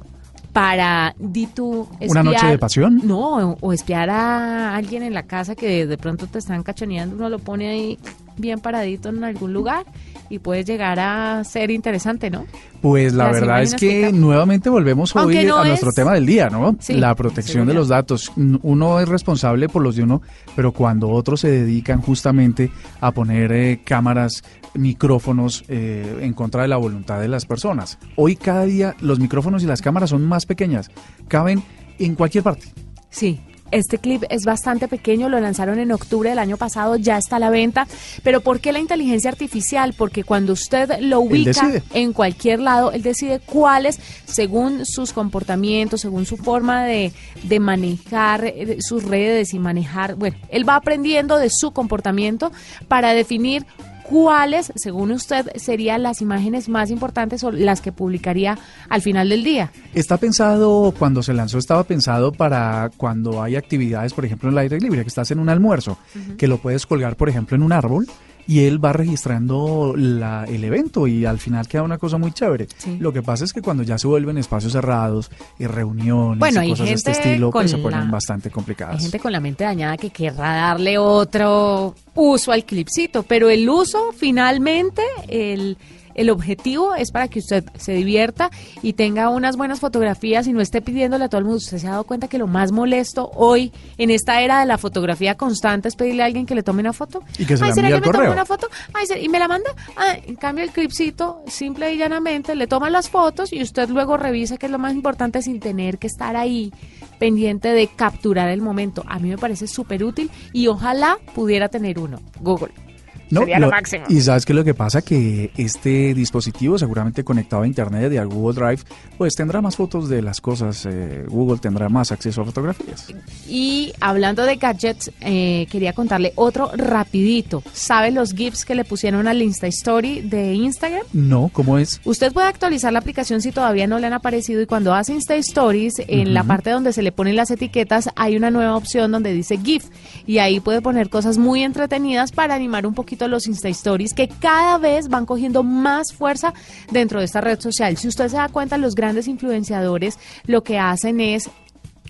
para 0.52 1.14
di 1.18 1.46
tú 1.48 1.86
una 2.00 2.22
noche 2.22 2.46
de 2.46 2.56
pasión 2.56 3.02
no 3.04 3.58
o, 3.60 3.72
espiar 3.74 4.08
a 4.08 4.74
alguien 4.74 5.02
en 5.02 5.12
la 5.12 5.24
casa 5.24 5.54
que 5.54 5.86
de, 5.86 5.98
pronto 5.98 6.26
te 6.28 6.38
están 6.38 6.62
cachoneando 6.62 7.14
uno 7.14 7.28
lo 7.28 7.38
pone 7.38 7.68
ahí 7.68 7.98
bien 8.38 8.58
paradito 8.60 9.10
en 9.10 9.22
algún 9.22 9.52
lugar 9.52 9.84
y 10.28 10.38
puede 10.38 10.64
llegar 10.64 10.98
a 11.00 11.44
ser 11.44 11.70
interesante, 11.70 12.30
¿no? 12.30 12.46
Pues 12.80 13.14
la 13.14 13.30
verdad 13.30 13.62
es 13.62 13.74
que, 13.74 14.12
nuevamente 14.12 14.70
volvemos 14.70 15.14
hoy 15.16 15.36
a 15.38 15.64
nuestro 15.64 15.92
tema 15.92 16.14
del 16.14 16.26
día, 16.26 16.48
¿no? 16.48 16.76
la 16.88 17.14
protección 17.14 17.66
de 17.66 17.74
los 17.74 17.88
datos. 17.88 18.32
Uno 18.36 19.00
es 19.00 19.08
responsable 19.08 19.68
por 19.68 19.82
los 19.82 19.96
de 19.96 20.02
uno, 20.02 20.22
pero 20.54 20.72
cuando 20.72 21.08
otros 21.10 21.40
se 21.40 21.50
dedican 21.50 22.00
justamente 22.00 22.70
a 23.00 23.10
poner 23.12 23.52
eh, 23.52 23.80
cámaras, 23.84 24.44
micrófonos 24.74 25.64
eh, 25.68 26.18
en 26.20 26.32
contra 26.34 26.62
de 26.62 26.68
la 26.68 26.76
voluntad 26.76 27.20
de 27.20 27.28
las 27.28 27.46
personas. 27.46 27.98
Hoy 28.16 28.36
cada 28.36 28.64
día 28.64 28.94
los 29.00 29.18
micrófonos 29.18 29.62
y 29.62 29.66
las 29.66 29.82
cámaras 29.82 30.10
son 30.10 30.24
más 30.24 30.46
pequeñas, 30.46 30.90
caben 31.28 31.62
en 31.98 32.14
cualquier 32.14 32.44
parte. 32.44 32.72
Sí, 33.10 33.40
este 33.70 33.98
clip 33.98 34.24
es 34.30 34.44
bastante 34.44 34.88
pequeño, 34.88 35.28
lo 35.28 35.40
lanzaron 35.40 35.78
en 35.78 35.92
octubre 35.92 36.30
del 36.30 36.38
año 36.38 36.56
pasado, 36.56 36.96
ya 36.96 37.18
está 37.18 37.36
a 37.36 37.38
la 37.38 37.50
venta. 37.50 37.86
Pero 38.22 38.40
¿por 38.40 38.60
qué 38.60 38.72
la 38.72 38.78
inteligencia 38.78 39.30
artificial? 39.30 39.94
Porque 39.96 40.24
cuando 40.24 40.52
usted 40.52 41.00
lo 41.00 41.20
ubica 41.20 41.82
en 41.92 42.12
cualquier 42.12 42.60
lado, 42.60 42.92
él 42.92 43.02
decide 43.02 43.40
cuáles, 43.40 43.98
según 44.24 44.84
sus 44.86 45.12
comportamientos, 45.12 46.00
según 46.00 46.26
su 46.26 46.36
forma 46.36 46.84
de, 46.84 47.12
de 47.42 47.60
manejar 47.60 48.44
eh, 48.44 48.78
sus 48.80 49.04
redes 49.04 49.54
y 49.54 49.58
manejar, 49.58 50.14
bueno, 50.14 50.36
él 50.50 50.68
va 50.68 50.76
aprendiendo 50.76 51.38
de 51.38 51.50
su 51.50 51.72
comportamiento 51.72 52.52
para 52.88 53.12
definir 53.12 53.66
cuáles, 54.08 54.72
según 54.76 55.12
usted, 55.12 55.46
serían 55.56 56.02
las 56.02 56.20
imágenes 56.20 56.68
más 56.68 56.90
importantes 56.90 57.42
o 57.44 57.50
las 57.50 57.80
que 57.80 57.92
publicaría 57.92 58.58
al 58.88 59.02
final 59.02 59.28
del 59.28 59.44
día. 59.44 59.72
Está 59.94 60.16
pensado, 60.16 60.94
cuando 60.98 61.22
se 61.22 61.34
lanzó, 61.34 61.58
estaba 61.58 61.84
pensado 61.84 62.32
para 62.32 62.90
cuando 62.96 63.42
hay 63.42 63.56
actividades, 63.56 64.14
por 64.14 64.24
ejemplo, 64.24 64.48
en 64.48 64.54
el 64.54 64.58
aire 64.58 64.80
libre, 64.80 65.02
que 65.02 65.08
estás 65.08 65.30
en 65.30 65.38
un 65.38 65.48
almuerzo, 65.48 65.98
que 66.38 66.48
lo 66.48 66.58
puedes 66.58 66.86
colgar, 66.86 67.16
por 67.16 67.28
ejemplo, 67.28 67.56
en 67.56 67.62
un 67.62 67.72
árbol 67.72 68.06
y 68.46 68.64
él 68.64 68.84
va 68.84 68.92
registrando 68.92 69.94
la, 69.96 70.44
el 70.44 70.62
evento 70.64 71.06
y 71.06 71.24
al 71.24 71.38
final 71.38 71.68
queda 71.68 71.82
una 71.82 71.98
cosa 71.98 72.18
muy 72.18 72.32
chévere. 72.32 72.68
Lo 72.98 73.12
que 73.12 73.22
pasa 73.22 73.44
es 73.44 73.52
que 73.52 73.62
cuando 73.62 73.82
ya 73.82 73.98
se 73.98 74.06
vuelven 74.06 74.38
espacios 74.38 74.72
cerrados 74.72 75.30
y 75.58 75.66
reuniones 75.66 76.54
y 76.54 76.68
cosas 76.70 76.88
de 76.88 76.94
este 76.94 77.10
estilo, 77.12 77.50
pues 77.50 77.70
se 77.70 77.78
ponen 77.78 78.10
bastante 78.10 78.50
complicadas. 78.50 78.96
Hay 78.96 79.02
gente 79.02 79.18
con 79.18 79.32
la 79.32 79.40
mente 79.40 79.64
dañada 79.64 79.96
que 79.96 80.10
querrá 80.10 80.54
darle 80.54 80.98
otro 80.98 81.94
uso 82.14 82.52
al 82.52 82.64
clipcito, 82.64 83.22
pero 83.22 83.50
el 83.50 83.68
uso 83.68 84.12
finalmente, 84.16 85.02
el 85.28 85.76
el 86.16 86.30
objetivo 86.30 86.94
es 86.94 87.12
para 87.12 87.28
que 87.28 87.38
usted 87.38 87.64
se 87.76 87.92
divierta 87.92 88.50
y 88.82 88.94
tenga 88.94 89.28
unas 89.28 89.56
buenas 89.56 89.80
fotografías 89.80 90.46
y 90.46 90.52
no 90.52 90.60
esté 90.60 90.80
pidiéndole 90.80 91.26
a 91.26 91.28
todo 91.28 91.38
el 91.38 91.44
mundo. 91.44 91.58
Usted 91.58 91.78
se 91.78 91.86
ha 91.86 91.90
dado 91.90 92.04
cuenta 92.04 92.26
que 92.26 92.38
lo 92.38 92.46
más 92.46 92.72
molesto 92.72 93.30
hoy, 93.34 93.70
en 93.98 94.10
esta 94.10 94.40
era 94.40 94.60
de 94.60 94.66
la 94.66 94.78
fotografía 94.78 95.36
constante, 95.36 95.88
es 95.88 95.94
pedirle 95.94 96.22
a 96.22 96.26
alguien 96.26 96.46
que 96.46 96.54
le 96.54 96.62
tome 96.62 96.80
una 96.80 96.94
foto. 96.94 97.22
Y 97.38 97.44
que 97.44 97.56
se 97.56 97.64
Ay, 97.64 97.72
¿será 97.72 97.88
que 97.88 98.00
me 98.00 98.12
tome 98.12 98.30
una 98.30 98.46
foto? 98.46 98.68
Ay, 98.94 99.06
¿y 99.22 99.28
me 99.28 99.38
la 99.38 99.46
manda? 99.46 99.70
Ah, 99.96 100.16
en 100.26 100.36
cambio, 100.36 100.64
el 100.64 100.70
clipcito, 100.70 101.42
simple 101.46 101.92
y 101.92 101.98
llanamente, 101.98 102.54
le 102.54 102.66
toma 102.66 102.88
las 102.88 103.10
fotos 103.10 103.52
y 103.52 103.62
usted 103.62 103.88
luego 103.90 104.16
revisa 104.16 104.56
que 104.56 104.66
es 104.66 104.72
lo 104.72 104.78
más 104.78 104.94
importante 104.94 105.42
sin 105.42 105.60
tener 105.60 105.98
que 105.98 106.06
estar 106.06 106.34
ahí 106.34 106.72
pendiente 107.18 107.68
de 107.68 107.88
capturar 107.88 108.48
el 108.48 108.62
momento. 108.62 109.04
A 109.06 109.18
mí 109.18 109.28
me 109.28 109.38
parece 109.38 109.66
súper 109.66 110.02
útil 110.02 110.30
y 110.52 110.68
ojalá 110.68 111.18
pudiera 111.34 111.68
tener 111.68 111.98
uno. 111.98 112.20
Google. 112.40 112.85
No, 113.30 113.40
Sería 113.40 113.58
lo, 113.58 113.70
máximo. 113.70 114.04
Y 114.08 114.20
sabes 114.20 114.44
que 114.44 114.54
lo 114.54 114.64
que 114.64 114.74
pasa 114.74 115.02
que 115.02 115.50
este 115.56 116.14
dispositivo 116.14 116.78
seguramente 116.78 117.24
conectado 117.24 117.62
a 117.62 117.66
internet 117.66 118.12
y 118.12 118.18
a 118.18 118.24
Google 118.24 118.54
Drive, 118.54 118.82
pues 119.18 119.34
tendrá 119.34 119.60
más 119.60 119.76
fotos 119.76 120.08
de 120.08 120.22
las 120.22 120.40
cosas. 120.40 120.86
Eh, 120.86 121.24
Google 121.28 121.58
tendrá 121.58 121.88
más 121.88 122.12
acceso 122.12 122.42
a 122.42 122.44
fotografías. 122.44 123.12
Y 123.48 123.92
hablando 124.00 124.44
de 124.44 124.56
gadgets, 124.56 125.10
eh, 125.20 125.66
quería 125.70 125.92
contarle 125.92 126.32
otro 126.36 126.70
rapidito. 126.76 127.62
¿Sabe 127.72 128.10
los 128.10 128.32
GIFs 128.32 128.64
que 128.64 128.74
le 128.74 128.84
pusieron 128.84 129.26
al 129.26 129.42
Insta 129.42 129.66
Story 129.66 130.20
de 130.20 130.54
Instagram? 130.54 131.02
No, 131.12 131.50
¿cómo 131.52 131.78
es? 131.78 132.00
Usted 132.04 132.32
puede 132.32 132.46
actualizar 132.46 132.92
la 132.92 133.00
aplicación 133.00 133.40
si 133.42 133.52
todavía 133.52 133.86
no 133.86 133.98
le 133.98 134.06
han 134.06 134.12
aparecido 134.12 134.60
y 134.60 134.66
cuando 134.66 134.94
hace 134.94 135.12
Insta 135.12 135.34
Stories, 135.36 135.94
en 136.06 136.34
la 136.34 136.44
parte 136.44 136.70
donde 136.70 136.92
se 136.92 137.02
le 137.02 137.12
ponen 137.12 137.36
las 137.36 137.50
etiquetas, 137.50 138.10
hay 138.14 138.36
una 138.36 138.50
nueva 138.50 138.76
opción 138.76 139.10
donde 139.10 139.32
dice 139.32 139.58
GIF 139.58 139.86
y 140.26 140.38
ahí 140.38 140.60
puede 140.60 140.80
poner 140.80 141.08
cosas 141.08 141.38
muy 141.38 141.62
entretenidas 141.62 142.32
para 142.32 142.54
animar 142.54 142.86
un 142.86 142.94
poquito 142.94 143.15
los 143.24 143.46
Insta 143.46 143.68
Stories 143.68 144.14
que 144.14 144.28
cada 144.28 144.78
vez 144.78 145.08
van 145.08 145.26
cogiendo 145.26 145.62
más 145.62 146.12
fuerza 146.12 146.52
dentro 146.90 147.18
de 147.18 147.24
esta 147.24 147.40
red 147.40 147.60
social. 147.60 147.96
Si 147.96 148.08
usted 148.08 148.28
se 148.28 148.36
da 148.36 148.48
cuenta, 148.48 148.78
los 148.78 148.94
grandes 148.94 149.28
influenciadores 149.28 150.18
lo 150.44 150.62
que 150.62 150.78
hacen 150.78 151.20
es 151.20 151.50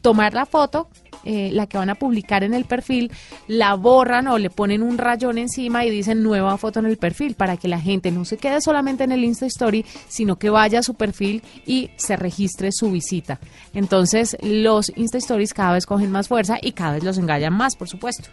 tomar 0.03 0.35
la 0.35 0.47
foto, 0.47 0.89
eh, 1.27 1.51
la 1.53 1.67
que 1.67 1.77
van 1.77 1.91
a 1.91 1.97
publicar 1.97 2.45
en 2.45 2.55
el 2.55 2.65
perfil, 2.65 3.11
la 3.49 3.75
borran 3.75 4.29
o 4.29 4.39
le 4.39 4.49
ponen 4.49 4.83
un 4.83 4.97
rayón 4.97 5.39
encima 5.39 5.85
y 5.85 5.91
dicen 5.91 6.23
nueva 6.23 6.57
foto 6.57 6.79
en 6.79 6.87
el 6.87 6.97
perfil 6.97 7.35
para 7.35 7.57
que 7.57 7.69
la 7.69 7.81
gente 7.81 8.11
no 8.11 8.25
se 8.25 8.37
quede 8.37 8.61
solamente 8.61 9.05
en 9.05 9.13
el 9.13 9.25
Insta 9.25 9.47
Story, 9.47 9.85
sino 10.09 10.37
que 10.37 10.51
vaya 10.51 10.79
a 10.79 10.83
su 10.83 10.95
perfil 10.95 11.43
y 11.67 11.91
se 11.97 12.17
registre 12.17 12.71
su 12.73 12.91
visita. 12.91 13.41
Entonces, 13.75 14.37
los 14.41 14.93
Insta 14.97 15.19
Stories 15.19 15.53
cada 15.53 15.73
vez 15.73 15.85
cogen 15.85 16.11
más 16.11 16.29
fuerza 16.29 16.59
y 16.63 16.73
cada 16.73 16.95
vez 16.95 17.05
los 17.05 17.19
engañan 17.19 17.53
más, 17.53 17.77
por 17.77 17.89
supuesto. 17.89 18.29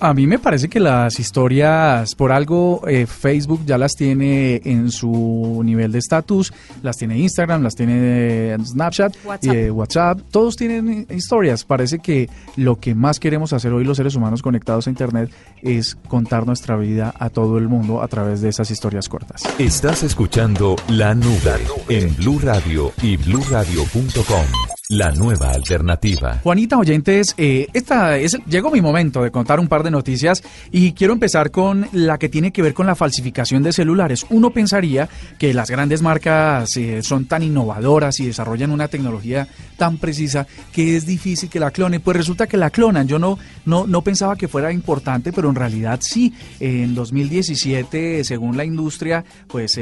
A 0.00 0.14
mí 0.14 0.26
me 0.26 0.38
parece 0.38 0.68
que 0.68 0.80
las 0.80 1.20
historias, 1.20 2.14
por 2.14 2.32
algo, 2.32 2.82
eh, 2.88 3.06
Facebook 3.06 3.60
ya 3.64 3.78
las 3.78 3.92
tiene 3.92 4.60
en 4.64 4.90
su 4.90 5.60
nivel 5.64 5.92
de 5.92 5.98
estatus, 5.98 6.52
las 6.82 6.96
tiene 6.96 7.18
Instagram, 7.18 7.62
las 7.62 7.74
tiene 7.74 8.56
Snapchat, 8.64 9.14
WhatsApp. 9.24 9.54
Eh, 9.54 9.70
WhatsApp, 9.70 10.20
todos 10.30 10.56
tienen 10.56 11.06
historias. 11.10 11.64
Parece 11.64 11.98
que 11.98 12.28
lo 12.56 12.78
que 12.78 12.94
más 12.94 13.20
queremos 13.20 13.52
hacer 13.52 13.72
hoy 13.72 13.84
los 13.84 13.96
seres 13.96 14.14
humanos 14.14 14.42
conectados 14.42 14.86
a 14.86 14.90
Internet 14.90 15.30
es 15.62 15.96
contar 16.08 16.46
nuestra 16.46 16.76
vida 16.76 17.14
a 17.18 17.30
todo 17.30 17.58
el 17.58 17.68
mundo 17.68 18.02
a 18.02 18.08
través 18.08 18.40
de 18.40 18.48
esas 18.48 18.70
historias 18.70 19.08
cortas. 19.08 19.42
Estás 19.58 20.02
escuchando 20.02 20.76
La 20.88 21.14
Nube 21.14 21.66
en 21.88 22.14
Blue 22.16 22.38
Radio 22.40 22.92
y 23.02 23.16
BlueRadio.com. 23.16 24.81
la 24.92 25.10
nueva 25.10 25.52
alternativa. 25.52 26.40
Juanita, 26.42 26.76
oyentes, 26.76 27.34
eh, 27.38 27.66
esta 27.72 28.18
es, 28.18 28.36
llegó 28.46 28.70
mi 28.70 28.82
momento 28.82 29.22
de 29.22 29.30
contar 29.30 29.58
un 29.58 29.66
par 29.66 29.82
de 29.84 29.90
noticias 29.90 30.42
y 30.70 30.92
quiero 30.92 31.14
empezar 31.14 31.50
con 31.50 31.88
la 31.92 32.18
que 32.18 32.28
tiene 32.28 32.52
que 32.52 32.60
ver 32.60 32.74
con 32.74 32.86
la 32.86 32.94
falsificación 32.94 33.62
de 33.62 33.72
celulares. 33.72 34.26
Uno 34.28 34.50
pensaría 34.50 35.08
que 35.38 35.54
las 35.54 35.70
grandes 35.70 36.02
marcas 36.02 36.76
eh, 36.76 37.02
son 37.02 37.24
tan 37.24 37.42
innovadoras 37.42 38.20
y 38.20 38.26
desarrollan 38.26 38.70
una 38.70 38.88
tecnología 38.88 39.48
tan 39.78 39.96
precisa 39.96 40.46
que 40.74 40.94
es 40.94 41.06
difícil 41.06 41.48
que 41.48 41.58
la 41.58 41.70
clonen. 41.70 42.02
Pues 42.02 42.18
resulta 42.18 42.46
que 42.46 42.58
la 42.58 42.68
clonan. 42.68 43.08
Yo 43.08 43.18
no, 43.18 43.38
no, 43.64 43.86
no 43.86 44.02
pensaba 44.02 44.36
que 44.36 44.46
fuera 44.46 44.72
importante, 44.72 45.32
pero 45.32 45.48
en 45.48 45.54
realidad 45.54 46.00
sí. 46.02 46.34
En 46.60 46.94
2017, 46.94 48.24
según 48.24 48.58
la 48.58 48.66
industria, 48.66 49.24
pues 49.48 49.80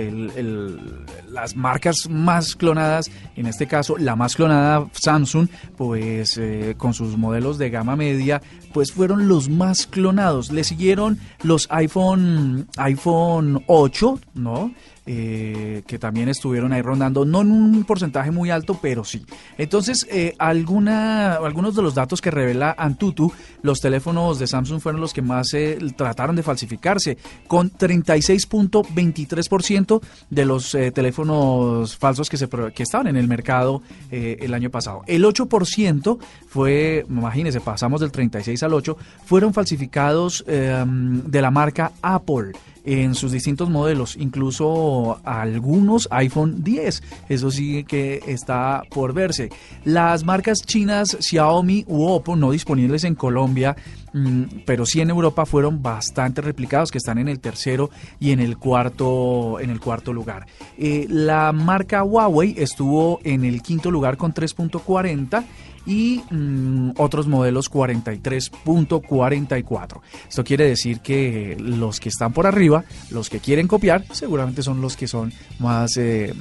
las 1.28 1.56
marcas 1.56 2.08
más 2.08 2.54
clonadas, 2.54 3.10
en 3.34 3.46
este 3.46 3.66
caso 3.66 3.96
la 3.98 4.14
más 4.14 4.36
clonada 4.36 4.86
Samsung, 5.00 5.48
pues 5.76 6.36
eh, 6.38 6.74
con 6.76 6.94
sus 6.94 7.16
modelos 7.16 7.58
de 7.58 7.70
gama 7.70 7.96
media, 7.96 8.40
pues 8.72 8.92
fueron 8.92 9.28
los 9.28 9.48
más 9.48 9.86
clonados. 9.86 10.52
Le 10.52 10.64
siguieron 10.64 11.18
los 11.42 11.66
iPhone, 11.70 12.68
iPhone 12.76 13.64
8, 13.66 14.20
¿no? 14.34 14.72
Eh, 15.06 15.82
que 15.86 15.98
también 15.98 16.28
estuvieron 16.28 16.72
ahí 16.72 16.82
rondando, 16.82 17.24
no 17.24 17.40
en 17.40 17.50
un 17.50 17.84
porcentaje 17.84 18.30
muy 18.30 18.50
alto, 18.50 18.78
pero 18.80 19.02
sí. 19.02 19.24
Entonces, 19.56 20.06
eh, 20.10 20.34
algunos 20.38 21.74
de 21.74 21.82
los 21.82 21.94
datos 21.94 22.20
que 22.20 22.30
revela 22.30 22.74
Antutu, 22.78 23.32
los 23.62 23.80
teléfonos 23.80 24.38
de 24.38 24.46
Samsung 24.46 24.80
fueron 24.80 25.00
los 25.00 25.14
que 25.14 25.22
más 25.22 25.54
eh, 25.54 25.78
trataron 25.96 26.36
de 26.36 26.42
falsificarse, 26.42 27.16
con 27.48 27.72
36.23% 27.72 30.02
de 30.28 30.44
los 30.44 30.76
teléfonos 30.94 31.96
falsos 31.96 32.28
que, 32.28 32.36
se, 32.36 32.46
que 32.48 32.82
estaban 32.82 33.06
en 33.06 33.16
el 33.16 33.26
mercado 33.26 33.80
el 34.10 34.52
año 34.52 34.68
pasado. 34.70 34.89
El 35.06 35.24
8% 35.24 36.18
fue, 36.46 37.04
imagínense, 37.08 37.60
pasamos 37.60 38.00
del 38.00 38.12
36 38.12 38.62
al 38.62 38.74
8, 38.74 38.96
fueron 39.24 39.52
falsificados 39.54 40.44
de 40.46 41.42
la 41.42 41.50
marca 41.50 41.92
Apple 42.02 42.52
en 42.84 43.14
sus 43.14 43.32
distintos 43.32 43.68
modelos, 43.68 44.16
incluso 44.16 45.20
algunos 45.24 46.08
iPhone 46.10 46.62
10. 46.62 47.02
Eso 47.28 47.50
sí 47.50 47.84
que 47.84 48.20
está 48.26 48.82
por 48.90 49.12
verse. 49.12 49.50
Las 49.84 50.24
marcas 50.24 50.62
chinas 50.62 51.16
Xiaomi 51.20 51.84
u 51.86 52.04
Oppo 52.04 52.36
no 52.36 52.50
disponibles 52.50 53.04
en 53.04 53.14
Colombia, 53.14 53.76
mm, 54.12 54.42
pero 54.66 54.86
sí 54.86 55.00
en 55.00 55.10
Europa 55.10 55.46
fueron 55.46 55.82
bastante 55.82 56.40
replicados, 56.40 56.90
que 56.90 56.98
están 56.98 57.18
en 57.18 57.28
el 57.28 57.40
tercero 57.40 57.90
y 58.18 58.32
en 58.32 58.40
el 58.40 58.58
cuarto, 58.58 59.58
en 59.60 59.70
el 59.70 59.80
cuarto 59.80 60.12
lugar. 60.12 60.46
Eh, 60.78 61.06
la 61.08 61.52
marca 61.52 62.02
Huawei 62.02 62.54
estuvo 62.58 63.20
en 63.24 63.44
el 63.44 63.62
quinto 63.62 63.90
lugar 63.90 64.16
con 64.16 64.32
3.40 64.32 65.44
y 65.86 66.22
mm, 66.30 66.90
otros 66.98 67.26
modelos 67.26 67.70
43.44. 67.70 70.00
Esto 70.28 70.44
quiere 70.44 70.66
decir 70.66 71.00
que 71.00 71.56
los 71.58 71.98
que 72.00 72.10
están 72.10 72.32
por 72.32 72.46
arriba, 72.46 72.69
los 73.10 73.28
que 73.28 73.40
quieren 73.40 73.66
copiar, 73.66 74.04
seguramente 74.12 74.62
son 74.62 74.80
los 74.80 74.96
que 74.96 75.08
son 75.08 75.32
más, 75.58 75.96
eh, 75.96 76.32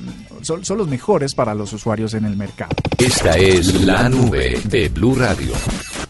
son, 0.42 0.64
son 0.66 0.78
los 0.78 0.88
mejores 0.88 1.34
para 1.34 1.54
los 1.54 1.74
usuarios 1.74 2.14
en 2.14 2.26
el 2.26 2.36
mercado. 2.36 2.76
Esta 2.98 3.38
es 3.38 3.86
la 3.86 4.10
nube 4.10 4.60
de 4.66 4.90
Blue 4.90 5.16
Radio. 5.16 5.54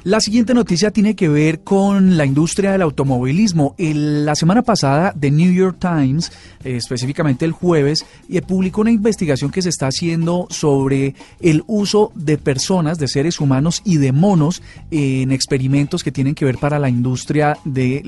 La 0.06 0.22
siguiente 0.22 0.54
noticia 0.54 0.92
tiene 0.92 1.14
que 1.14 1.28
ver 1.28 1.60
con 1.60 2.16
la 2.16 2.26
industria 2.26 2.72
del 2.72 2.84
automovilismo. 2.84 3.76
la 3.78 4.34
semana 4.34 4.62
pasada, 4.62 5.14
The 5.20 5.30
New 5.30 5.52
York 5.52 5.76
Times, 5.78 6.32
eh, 6.64 6.78
específicamente 6.78 7.44
el 7.44 7.52
jueves, 7.52 8.06
eh, 8.30 8.42
publicó 8.42 8.80
una 8.80 8.92
investigación 8.92 9.52
que 9.52 9.62
se 9.62 9.68
está 9.68 9.88
haciendo 9.88 10.48
sobre 10.52 11.16
el 11.42 11.66
uso 11.68 12.14
de 12.16 12.38
personas, 12.38 12.98
de 12.98 13.10
seres 13.10 13.42
humanos 13.42 13.82
y 13.84 13.98
de 13.98 14.14
monos 14.14 14.62
en 14.90 15.34
experimentos 15.34 16.02
que 16.02 16.14
tienen 16.14 16.34
que 16.34 16.46
ver 16.46 16.60
para 16.60 16.80
la 16.80 16.88
industria 16.88 17.58
de, 17.66 18.02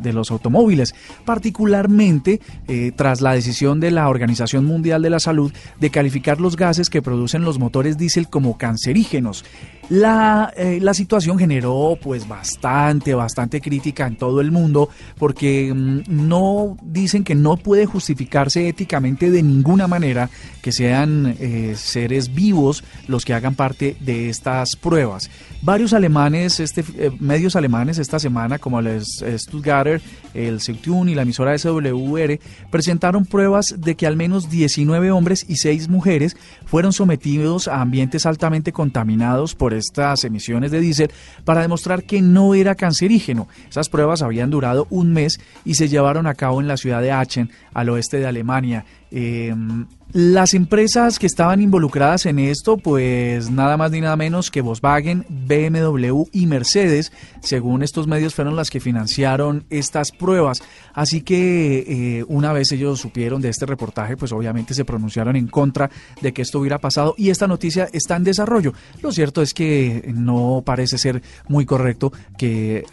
de 0.00 0.12
los 0.14 0.30
automóviles, 0.30 0.94
particularmente 1.26 2.40
eh, 2.66 2.92
tras 2.96 3.20
la 3.20 3.34
decisión 3.34 3.78
de 3.78 3.90
la 3.90 4.08
Organización 4.08 4.64
Mundial 4.64 5.02
de 5.02 5.10
la 5.10 5.20
Salud 5.20 5.52
de 5.80 5.90
calificar 5.90 6.40
los 6.40 6.56
gases 6.56 6.88
que 6.88 7.02
producen 7.02 7.42
los 7.42 7.58
motores 7.58 7.98
diésel 7.98 8.28
como 8.28 8.56
cancerígenos. 8.56 9.44
La, 9.88 10.52
eh, 10.56 10.80
la, 10.82 10.94
situación 10.94 11.38
generó 11.38 11.96
pues 12.02 12.26
bastante, 12.26 13.14
bastante 13.14 13.60
crítica 13.60 14.08
en 14.08 14.16
todo 14.16 14.40
el 14.40 14.50
mundo 14.50 14.88
porque 15.16 15.72
mm, 15.72 16.00
no 16.08 16.76
dicen 16.82 17.22
que 17.22 17.36
no 17.36 17.56
puede 17.56 17.86
justificarse 17.86 18.68
éticamente 18.68 19.30
de 19.30 19.44
ninguna 19.44 19.86
manera 19.86 20.28
que 20.60 20.72
sean 20.72 21.36
eh, 21.38 21.74
seres 21.76 22.34
vivos 22.34 22.82
los 23.06 23.24
que 23.24 23.34
hagan 23.34 23.54
parte 23.54 23.96
de 24.00 24.28
estas 24.28 24.74
pruebas. 24.74 25.30
Varios 25.62 25.92
alemanes, 25.92 26.58
este, 26.58 26.84
eh, 26.98 27.12
medios 27.20 27.54
alemanes 27.54 27.98
esta 27.98 28.18
semana 28.18 28.58
como 28.58 28.80
el 28.80 29.04
Stuttgarter, 29.04 30.02
el 30.34 30.60
Zeitung 30.60 31.08
y 31.08 31.14
la 31.14 31.22
emisora 31.22 31.56
SWR 31.56 32.40
presentaron 32.70 33.24
pruebas 33.24 33.76
de 33.78 33.94
que 33.94 34.08
al 34.08 34.16
menos 34.16 34.50
19 34.50 35.12
hombres 35.12 35.46
y 35.48 35.56
6 35.56 35.88
mujeres 35.88 36.36
fueron 36.64 36.92
sometidos 36.92 37.68
a 37.68 37.80
ambientes 37.80 38.26
altamente 38.26 38.72
contaminados 38.72 39.54
por 39.54 39.75
estas 39.78 40.24
emisiones 40.24 40.70
de 40.70 40.80
diésel 40.80 41.10
para 41.44 41.62
demostrar 41.62 42.04
que 42.04 42.22
no 42.22 42.54
era 42.54 42.74
cancerígeno. 42.74 43.48
Esas 43.68 43.88
pruebas 43.88 44.22
habían 44.22 44.50
durado 44.50 44.86
un 44.90 45.12
mes 45.12 45.40
y 45.64 45.74
se 45.74 45.88
llevaron 45.88 46.26
a 46.26 46.34
cabo 46.34 46.60
en 46.60 46.68
la 46.68 46.76
ciudad 46.76 47.02
de 47.02 47.12
Aachen, 47.12 47.50
al 47.74 47.88
oeste 47.90 48.18
de 48.18 48.26
Alemania. 48.26 48.84
Em, 49.10 49.86
las 50.12 50.54
empresas 50.54 51.18
que 51.18 51.26
estaban 51.26 51.60
involucradas 51.60 52.26
en 52.26 52.38
esto, 52.38 52.76
pues 52.76 53.50
nada 53.50 53.76
más 53.76 53.90
ni 53.90 54.00
nada 54.00 54.16
menos 54.16 54.50
que 54.50 54.60
Volkswagen, 54.60 55.26
BMW 55.28 56.24
y 56.32 56.46
Mercedes, 56.46 57.12
según 57.40 57.82
estos 57.82 58.06
medios, 58.06 58.34
fueron 58.34 58.56
las 58.56 58.70
que 58.70 58.80
financiaron 58.80 59.64
estas 59.68 60.12
pruebas. 60.12 60.62
Así 60.94 61.20
que 61.22 62.18
eh, 62.18 62.24
una 62.28 62.52
vez 62.52 62.72
ellos 62.72 63.00
supieron 63.00 63.42
de 63.42 63.48
este 63.48 63.66
reportaje, 63.66 64.16
pues 64.16 64.32
obviamente 64.32 64.74
se 64.74 64.84
pronunciaron 64.84 65.36
en 65.36 65.48
contra 65.48 65.90
de 66.22 66.32
que 66.32 66.42
esto 66.42 66.60
hubiera 66.60 66.78
pasado 66.78 67.14
y 67.18 67.30
esta 67.30 67.46
noticia 67.46 67.88
está 67.92 68.16
en 68.16 68.24
desarrollo. 68.24 68.72
Lo 69.02 69.12
cierto 69.12 69.42
es 69.42 69.52
que 69.52 70.12
no 70.14 70.62
parece 70.64 70.98
ser 70.98 71.22
muy 71.48 71.66
correcto 71.66 72.12
que 72.38 72.84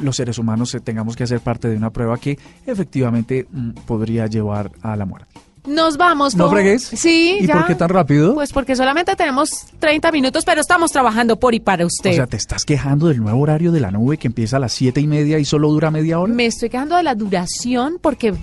los 0.00 0.16
seres 0.16 0.38
humanos 0.38 0.76
tengamos 0.84 1.16
que 1.16 1.24
hacer 1.24 1.40
parte 1.40 1.68
de 1.68 1.76
una 1.76 1.90
prueba 1.90 2.18
que 2.18 2.38
efectivamente 2.66 3.46
mm, 3.50 3.70
podría 3.86 4.26
llevar 4.26 4.70
a 4.82 4.96
la 4.96 5.06
muerte. 5.06 5.51
Nos 5.66 5.96
vamos. 5.96 6.34
¿No 6.34 6.50
fregues? 6.50 6.82
Sí. 6.82 7.38
¿Y 7.40 7.46
por 7.46 7.66
qué 7.66 7.74
tan 7.76 7.88
rápido? 7.88 8.34
Pues 8.34 8.52
porque 8.52 8.74
solamente 8.74 9.14
tenemos 9.14 9.66
30 9.78 10.10
minutos, 10.10 10.44
pero 10.44 10.60
estamos 10.60 10.90
trabajando 10.90 11.38
por 11.38 11.54
y 11.54 11.60
para 11.60 11.86
usted. 11.86 12.10
O 12.10 12.14
sea, 12.14 12.26
¿te 12.26 12.36
estás 12.36 12.64
quejando 12.64 13.06
del 13.06 13.18
nuevo 13.18 13.40
horario 13.40 13.70
de 13.70 13.80
la 13.80 13.92
nube 13.92 14.18
que 14.18 14.26
empieza 14.26 14.56
a 14.56 14.60
las 14.60 14.72
siete 14.72 15.00
y 15.00 15.06
media 15.06 15.38
y 15.38 15.44
solo 15.44 15.70
dura 15.70 15.92
media 15.92 16.18
hora? 16.18 16.32
Me 16.32 16.46
estoy 16.46 16.68
quejando 16.68 16.96
de 16.96 17.04
la 17.04 17.14
duración 17.14 17.98
porque 18.00 18.34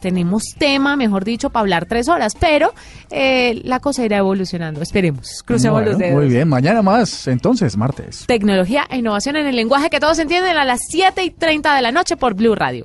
tenemos 0.00 0.44
tema, 0.58 0.96
mejor 0.96 1.24
dicho, 1.24 1.48
para 1.48 1.62
hablar 1.62 1.86
tres 1.86 2.08
horas, 2.08 2.34
pero 2.38 2.74
eh, 3.10 3.60
la 3.64 3.80
cosa 3.80 4.04
irá 4.04 4.18
evolucionando. 4.18 4.82
Esperemos. 4.82 5.42
Crucemos 5.44 5.82
los 5.82 5.96
dedos. 5.96 6.14
Muy 6.14 6.28
bien, 6.28 6.46
mañana 6.46 6.82
más, 6.82 7.26
entonces, 7.26 7.76
martes. 7.78 8.24
Tecnología 8.26 8.86
e 8.90 8.98
innovación 8.98 9.36
en 9.36 9.46
el 9.46 9.56
lenguaje 9.56 9.88
que 9.88 9.98
todos 9.98 10.18
entienden 10.18 10.58
a 10.58 10.64
las 10.64 10.80
7 10.88 11.24
y 11.24 11.30
30 11.30 11.74
de 11.74 11.82
la 11.82 11.90
noche 11.90 12.18
por 12.18 12.34
Blue 12.34 12.54
Radio. 12.54 12.84